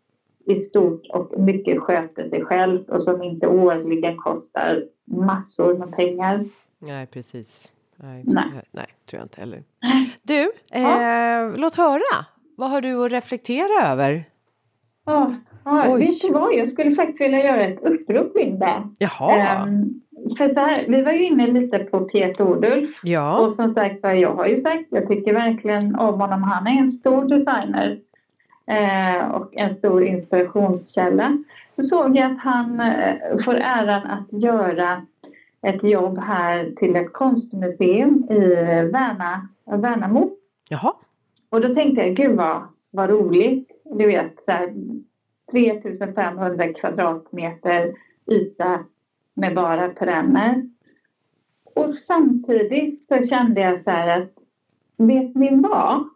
[0.47, 6.45] i stort och mycket sköter sig själv och som inte årligen kostar massor med pengar.
[6.79, 7.73] Nej, precis.
[7.97, 8.45] Nej, nej.
[8.71, 9.63] nej tror jag inte heller.
[10.23, 11.49] Du, ja.
[11.49, 12.27] eh, låt höra.
[12.57, 14.25] Vad har du att reflektera över?
[15.05, 15.35] Ja,
[15.65, 16.55] ja vet du vad?
[16.55, 18.91] Jag skulle faktiskt vilja göra ett upprop, Linda.
[18.99, 19.65] Jaha.
[19.67, 20.01] Um,
[20.39, 23.01] för så här, vi var ju inne lite på Peter Odulf.
[23.03, 23.39] Ja.
[23.39, 26.43] Och som sagt jag har ju sagt, jag tycker verkligen om honom.
[26.43, 27.99] Han är en stor designer
[28.67, 31.39] eh, och en stor inspirationskälla.
[31.73, 35.07] Så såg jag att han eh, får äran att göra
[35.63, 38.39] ett jobb här till ett konstmuseum i
[38.93, 40.31] Värna, Värnamo.
[40.69, 40.93] Jaha.
[41.51, 43.71] Och då tänkte jag, gud vad, vad roligt.
[43.85, 44.75] Du vet, så här,
[45.53, 47.95] 3500 kvadratmeter
[48.27, 48.85] yta
[49.35, 50.71] med bara perenner.
[51.65, 54.33] Och samtidigt så kände jag så här att
[54.97, 56.09] vet ni vad?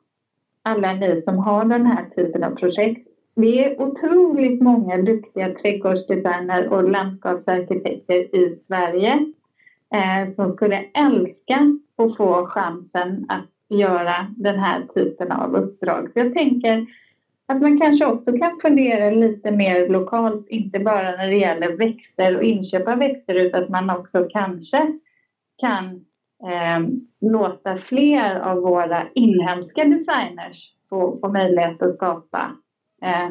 [0.62, 3.06] Alla ni som har den här typen av projekt.
[3.34, 9.26] Vi är otroligt många duktiga trädgårdsdesigner och landskapsarkitekter i Sverige
[9.94, 16.10] eh, som skulle älska att få chansen att göra den här typen av uppdrag.
[16.10, 16.82] Så jag tänker
[17.46, 22.36] att man kanske också kan fundera lite mer lokalt, inte bara när det gäller växter
[22.36, 24.92] och inköp av växter utan att man också kanske
[25.56, 26.00] kan
[26.48, 26.80] eh,
[27.20, 32.56] låta fler av våra inhemska designers få, få möjlighet att skapa
[33.02, 33.28] eh,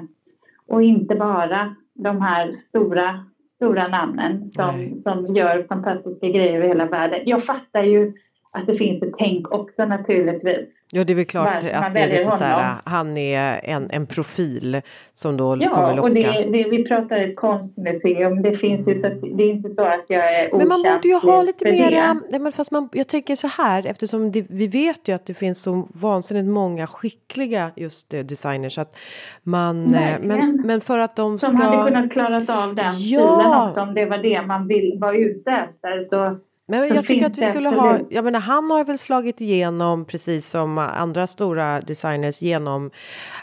[0.68, 6.86] och inte bara de här stora, stora namnen som, som gör fantastiska grejer över hela
[6.86, 7.20] världen.
[7.26, 8.14] Jag fattar ju
[8.52, 10.70] att det finns ett tänk också naturligtvis.
[10.91, 14.08] Ja det är väl klart att det är lite så här, han är en, en
[14.08, 14.82] profil
[15.14, 16.20] som då ja, kommer locka.
[16.20, 19.50] Ja och det, det, vi pratar ett konstmuseum, det finns ju så att det är
[19.50, 22.72] inte så att jag är Men man borde ju ha lite mera, nej, men fast
[22.72, 26.47] man, jag tänker så här eftersom det, vi vet ju att det finns så vansinnigt
[26.47, 28.97] många skickliga just eh, designers att
[29.43, 31.47] man, eh, men, men för att de ska...
[31.47, 32.91] Som hade kunnat klarat av den ja.
[32.93, 36.38] stilen också om det var det man vill vara ute efter så
[36.70, 40.49] men jag tycker att vi skulle ha, jag menar han har väl slagit igenom precis
[40.49, 42.91] som andra stora designers genom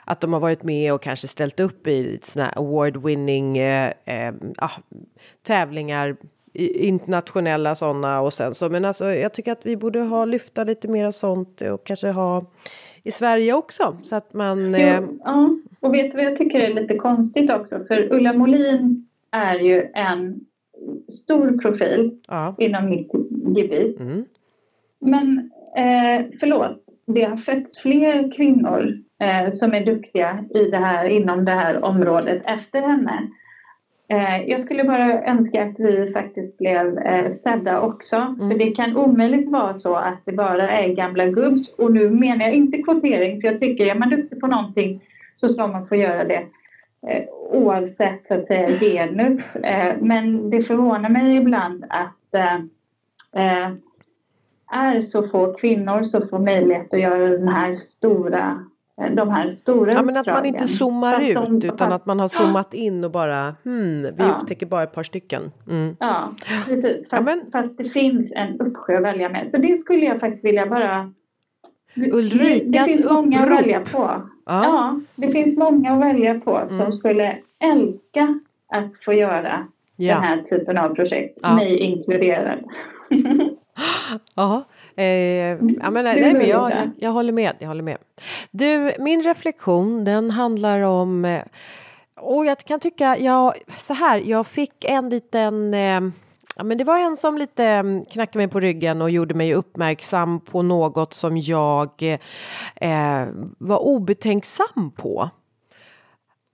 [0.04, 4.34] att de har varit med och kanske ställt upp i sådana award winning eh, eh,
[4.58, 4.70] ah,
[5.42, 6.16] tävlingar
[6.58, 8.68] internationella sådana och sen så.
[8.68, 12.44] Men alltså jag tycker att vi borde ha lyfta lite mer sånt och kanske ha
[13.02, 14.74] i Sverige också så att man.
[14.74, 14.96] Eh...
[15.00, 17.84] Jo, ja, och vet du vad jag tycker är lite konstigt också?
[17.88, 20.40] För Ulla Molin är ju en
[21.08, 22.54] stor profil ja.
[22.58, 23.10] inom mitt
[23.56, 24.00] gebit.
[24.00, 24.24] Mm.
[25.00, 31.08] Men eh, förlåt, det har fötts fler kvinnor eh, som är duktiga i det här,
[31.08, 33.28] inom det här området efter henne.
[34.08, 38.16] Eh, jag skulle bara önska att vi faktiskt blev eh, sedda också.
[38.16, 38.50] Mm.
[38.50, 41.78] För det kan omöjligt vara så att det bara är gamla gubbs.
[41.78, 45.02] Och nu menar jag inte kvotering, för jag tycker är man duktig på någonting
[45.36, 46.42] så ska man få göra det.
[47.56, 49.56] Eh, oavsett så att säga genus.
[49.56, 52.34] Eh, men det förvånar mig ibland att
[53.32, 53.70] eh,
[54.72, 58.64] är så få kvinnor som får möjlighet att göra den här stora
[59.10, 62.28] de här stora Ja men att man inte zoomar ut de, utan att man har
[62.28, 64.38] zoomat in och bara hmm, vi ja.
[64.40, 65.50] upptäcker bara ett par stycken.
[65.68, 65.96] Mm.
[66.00, 66.32] Ja
[66.66, 67.50] precis fast, ja, men...
[67.52, 69.50] fast det finns en uppsjö att välja med.
[69.50, 71.12] Så det skulle jag faktiskt vilja bara
[71.96, 73.58] Ulrikas det, det finns många upprop.
[73.58, 74.22] att välja på.
[74.46, 74.64] Ja.
[74.64, 75.00] ja.
[75.14, 76.78] det finns många att välja på mm.
[76.78, 78.40] som skulle älska
[78.72, 80.14] att få göra ja.
[80.14, 81.54] den här typen av projekt, ja.
[81.54, 82.58] mig inkluderad.
[84.34, 84.64] ja,
[84.96, 87.98] eh, ja men, nej, men jag, jag, jag, håller med, jag håller med.
[88.50, 91.42] Du, min reflektion den handlar om eh,
[92.20, 96.00] och jag kan tycka, ja, så här, jag fick en liten eh,
[96.58, 99.54] Ja, men det var en som lite mm, knackade mig på ryggen och gjorde mig
[99.54, 102.02] uppmärksam på något som jag
[102.74, 103.26] eh,
[103.58, 105.30] var obetänksam på.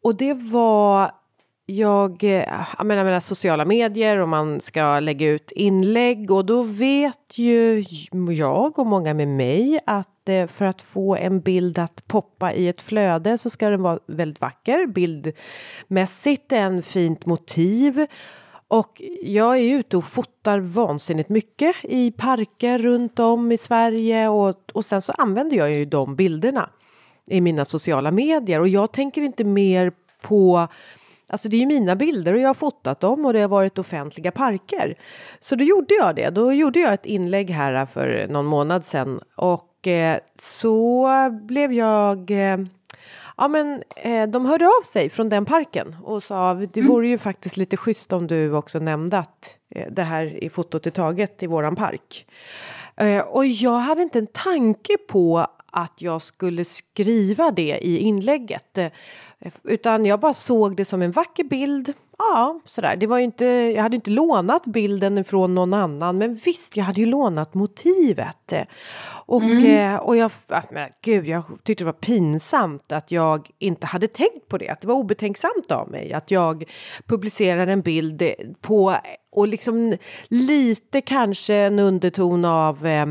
[0.03, 1.13] Och det var
[1.67, 2.45] jag, eh,
[2.79, 6.31] jag menar, jag menar sociala medier och man ska lägga ut inlägg.
[6.31, 7.85] Och då vet ju
[8.31, 12.69] jag och många med mig att eh, för att få en bild att poppa i
[12.69, 18.07] ett flöde så ska den vara väldigt vacker bildmässigt, en fint motiv.
[18.69, 24.55] Och jag är ute och fotar vansinnigt mycket i parker runt om i Sverige och,
[24.73, 26.71] och sen så använder jag ju de bilderna
[27.31, 29.93] i mina sociala medier och jag tänker inte mer
[30.23, 30.69] på
[31.29, 33.79] Alltså det är ju mina bilder och jag har fotat dem och det har varit
[33.79, 34.99] offentliga parker.
[35.41, 36.31] Så då gjorde jag det.
[36.31, 42.31] Då gjorde jag ett inlägg här för någon månad sedan och eh, så blev jag
[42.31, 42.59] eh,
[43.37, 46.93] Ja men eh, de hörde av sig från den parken och sa det mm.
[46.93, 50.87] vore ju faktiskt lite schysst om du också nämnde att eh, det här i fotot
[50.87, 52.27] är taget i våran park.
[52.97, 58.79] Eh, och jag hade inte en tanke på att jag skulle skriva det i inlägget.
[58.79, 58.93] Eh,
[59.65, 61.93] utan jag bara såg det som en vacker bild.
[62.19, 62.97] Ja, sådär.
[62.97, 66.19] Det var inte, jag hade inte lånat bilden från någon annan.
[66.19, 68.53] Men visst, jag hade ju lånat motivet.
[69.27, 69.95] Och, mm.
[69.95, 70.31] Eh, och jag,
[70.71, 74.69] men gud, jag tyckte det var pinsamt att jag inte hade tänkt på det.
[74.69, 76.65] Att det var obetänksamt av mig att jag
[77.07, 78.23] publicerade en bild
[78.61, 78.97] på
[79.33, 79.97] och liksom
[80.29, 83.07] lite kanske en underton av eh,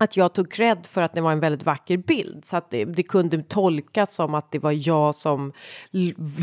[0.00, 2.84] att jag tog cred för att det var en väldigt vacker bild så att det,
[2.84, 5.52] det kunde tolkas som att det var jag som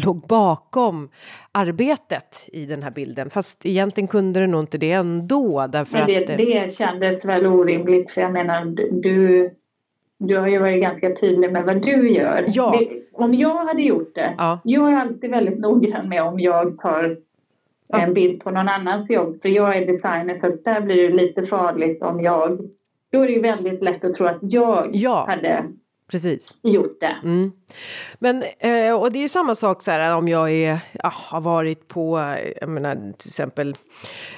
[0.05, 1.09] låg bakom
[1.51, 3.29] arbetet i den här bilden.
[3.29, 5.67] Fast egentligen kunde det nog inte det ändå.
[5.67, 8.65] Därför Men det, att, det kändes väl orimligt för jag menar
[9.01, 9.49] du,
[10.17, 12.45] du har ju varit ganska tydlig med vad du gör.
[12.47, 12.75] Ja.
[12.79, 14.59] Det, om jag hade gjort det, ja.
[14.63, 17.17] jag är alltid väldigt noggrann med om jag tar
[17.93, 21.43] en bild på någon annans jobb för jag är designer så där blir det lite
[21.43, 22.59] farligt om jag
[23.11, 25.65] då är det ju väldigt lätt att tro att jag ja, hade
[26.11, 26.53] precis.
[26.63, 27.15] gjort det.
[27.23, 27.51] Mm.
[28.19, 31.87] Men, eh, och det är samma sak så här om jag är, ja, har varit
[31.87, 33.75] på, jag menar till exempel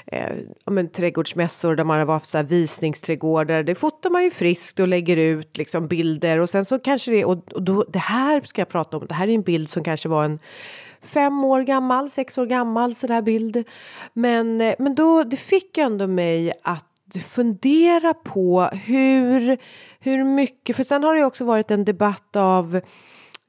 [0.07, 3.63] eh, ja, men, trädgårdsmässor där man har varit så här visningsträdgårdar.
[3.63, 7.26] Det fotar man ju friskt och lägger ut liksom bilder och sen så kanske det,
[7.26, 9.84] och, och då, det här ska jag prata om, det här är en bild som
[9.84, 10.39] kanske var en
[11.01, 13.63] fem år gammal, sex år gammal sådär bild.
[14.13, 19.57] Men, eh, men då, det fick ändå mig att fundera på hur,
[19.99, 22.82] hur mycket, för sen har det också varit en debatt av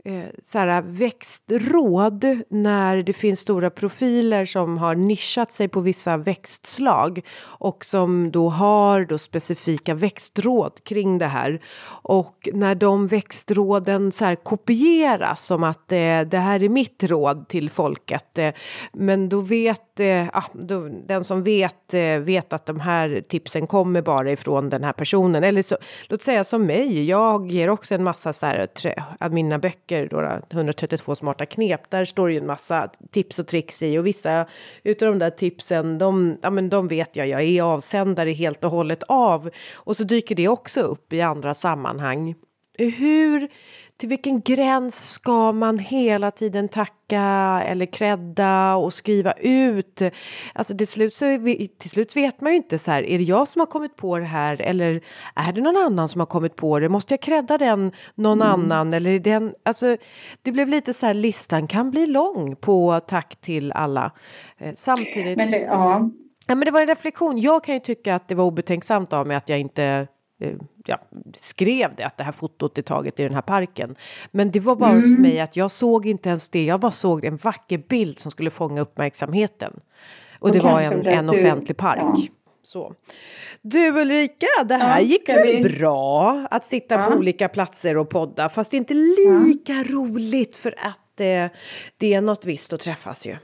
[0.05, 5.81] eh, så här, äh, växtråd när det finns stora profiler som har nischat sig på
[5.81, 11.61] vissa växtslag och som då har då specifika växtråd kring det här.
[12.03, 17.49] Och när de växtråden så här kopieras som att eh, det här är mitt råd
[17.49, 18.39] till folket.
[18.39, 18.53] Eh,
[18.93, 23.67] men då vet eh, ah, då, den som vet eh, vet att de här tipsen
[23.67, 25.45] kommer bara ifrån den här personen.
[25.45, 25.77] Eller så,
[26.09, 29.90] låt säga som mig, jag ger också en massa så här, trä, äh, mina böcker
[29.91, 33.99] böcker, då, 132 smarta knep, där står det ju en massa tips och tricks i
[33.99, 34.47] och vissa
[34.83, 38.71] utav de där tipsen, de, ja, men de vet jag, jag är avsändare helt och
[38.71, 42.35] hållet av och så dyker det också upp i andra sammanhang.
[42.79, 43.49] Hur
[44.01, 47.23] till vilken gräns ska man hela tiden tacka
[47.67, 50.03] eller credda och skriva ut?
[50.55, 51.39] Alltså till slut, så
[51.79, 54.19] till slut vet man ju inte så här, är det jag som har kommit på
[54.19, 55.01] det här eller
[55.35, 56.89] är det någon annan som har kommit på det?
[56.89, 58.53] Måste jag credda den någon mm.
[58.53, 59.55] annan eller den?
[59.63, 59.97] Alltså
[60.43, 64.13] det blev lite så här, listan kan bli lång på tack till alla.
[64.59, 65.37] Eh, samtidigt.
[65.37, 66.11] Men det, ja.
[66.47, 67.39] Ja, men det var en reflektion.
[67.39, 70.07] Jag kan ju tycka att det var obetänksamt av mig att jag inte
[70.87, 70.99] ja,
[71.35, 73.95] skrev det att det här fotot är taget i den här parken.
[74.31, 75.15] Men det var bara mm.
[75.15, 76.65] för mig att jag såg inte ens det.
[76.65, 79.81] Jag bara såg en vacker bild som skulle fånga uppmärksamheten.
[80.39, 82.01] Och, och det var en, en du, offentlig park.
[82.01, 82.17] Ja.
[82.63, 82.95] Så.
[83.63, 85.79] Du Ulrika, det här ja, gick väl vi...
[85.79, 87.03] bra att sitta ja.
[87.03, 88.49] på olika platser och podda.
[88.49, 91.57] Fast inte lika roligt för att eh,
[91.97, 93.37] det är något visst att träffas ju.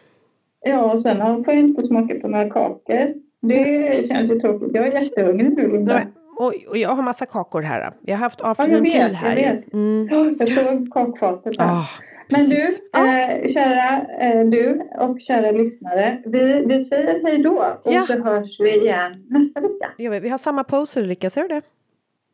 [0.60, 3.14] Ja, och sen får jag inte smaka på några kakor.
[3.40, 4.70] Det känns ju tråkigt.
[4.72, 6.02] Jag är jättehungrig nu, Linda.
[6.36, 7.92] Och, och jag har massa kakor här.
[8.00, 9.36] Jag har haft afternoon ja, vet, här.
[9.36, 9.72] Jag, vet.
[9.72, 10.36] Mm.
[10.38, 11.66] jag såg kakfatet här.
[11.66, 11.88] Oh,
[12.28, 12.60] Men du,
[12.98, 16.22] eh, kära eh, du och kära lyssnare.
[16.24, 18.04] Vi, vi säger hej då och ja.
[18.06, 19.90] så hörs vi igen nästa vecka.
[19.96, 21.62] Ja, vi har samma poser Ulrika, ser du det?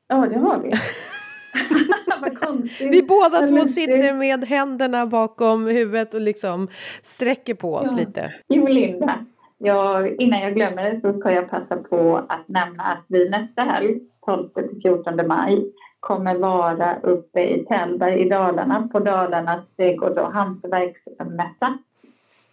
[0.09, 0.73] Ja, det har vi.
[2.91, 6.69] vi båda två sitter med händerna bakom huvudet och liksom
[7.03, 7.99] sträcker på oss ja.
[7.99, 8.35] lite.
[8.49, 9.27] Jo, Linda.
[9.65, 13.63] Jag, innan jag glömmer det så ska jag passa på att nämna att vi nästa
[13.63, 14.45] helg, 12
[14.83, 15.67] 14 maj,
[16.01, 21.75] kommer vara uppe i Tällberg i Dalarna på Dalarnas trädgård och hantverksmässa.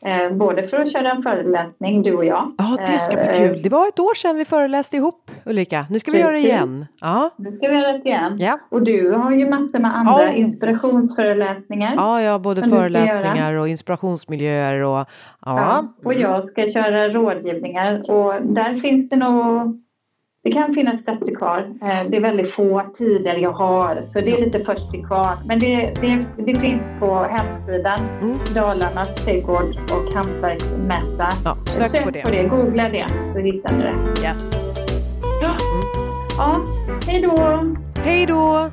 [0.06, 2.52] Eh, både för att köra en föreläsning, du och jag.
[2.58, 3.62] Ja, det ska bli eh, kul.
[3.62, 5.86] Det var ett år sedan vi föreläste ihop, Ulrika.
[5.89, 6.86] Nu ska vi göra det igen.
[7.02, 7.30] Ja.
[7.38, 8.38] Nu ska vi göra det igen.
[8.39, 8.60] Ja.
[8.70, 10.32] Och du har ju massor med andra ja.
[10.32, 11.93] inspirationsföreläsningar.
[11.95, 14.82] Ja, ja, både föreläsningar och inspirationsmiljöer.
[14.82, 15.06] Och, ja.
[15.45, 15.93] ja.
[16.06, 19.80] och jag ska köra rådgivningar och där finns det nog
[20.44, 21.60] det kan finnas platser kvar.
[21.82, 25.36] Eh, det är väldigt få tider jag har så det är lite först till kvar.
[25.48, 28.40] Men det, det, det finns på hemsidan mm.
[28.54, 31.28] Dalarnas trädgård och hantverksmässa.
[31.46, 32.22] Ja, sök, sök på, det.
[32.22, 32.44] på det.
[32.44, 34.22] Googla det så hittar ni det.
[34.28, 34.52] Yes.
[35.42, 35.84] Ja, mm.
[36.38, 36.66] ja
[37.08, 37.74] hej då.
[38.04, 38.70] Hej då.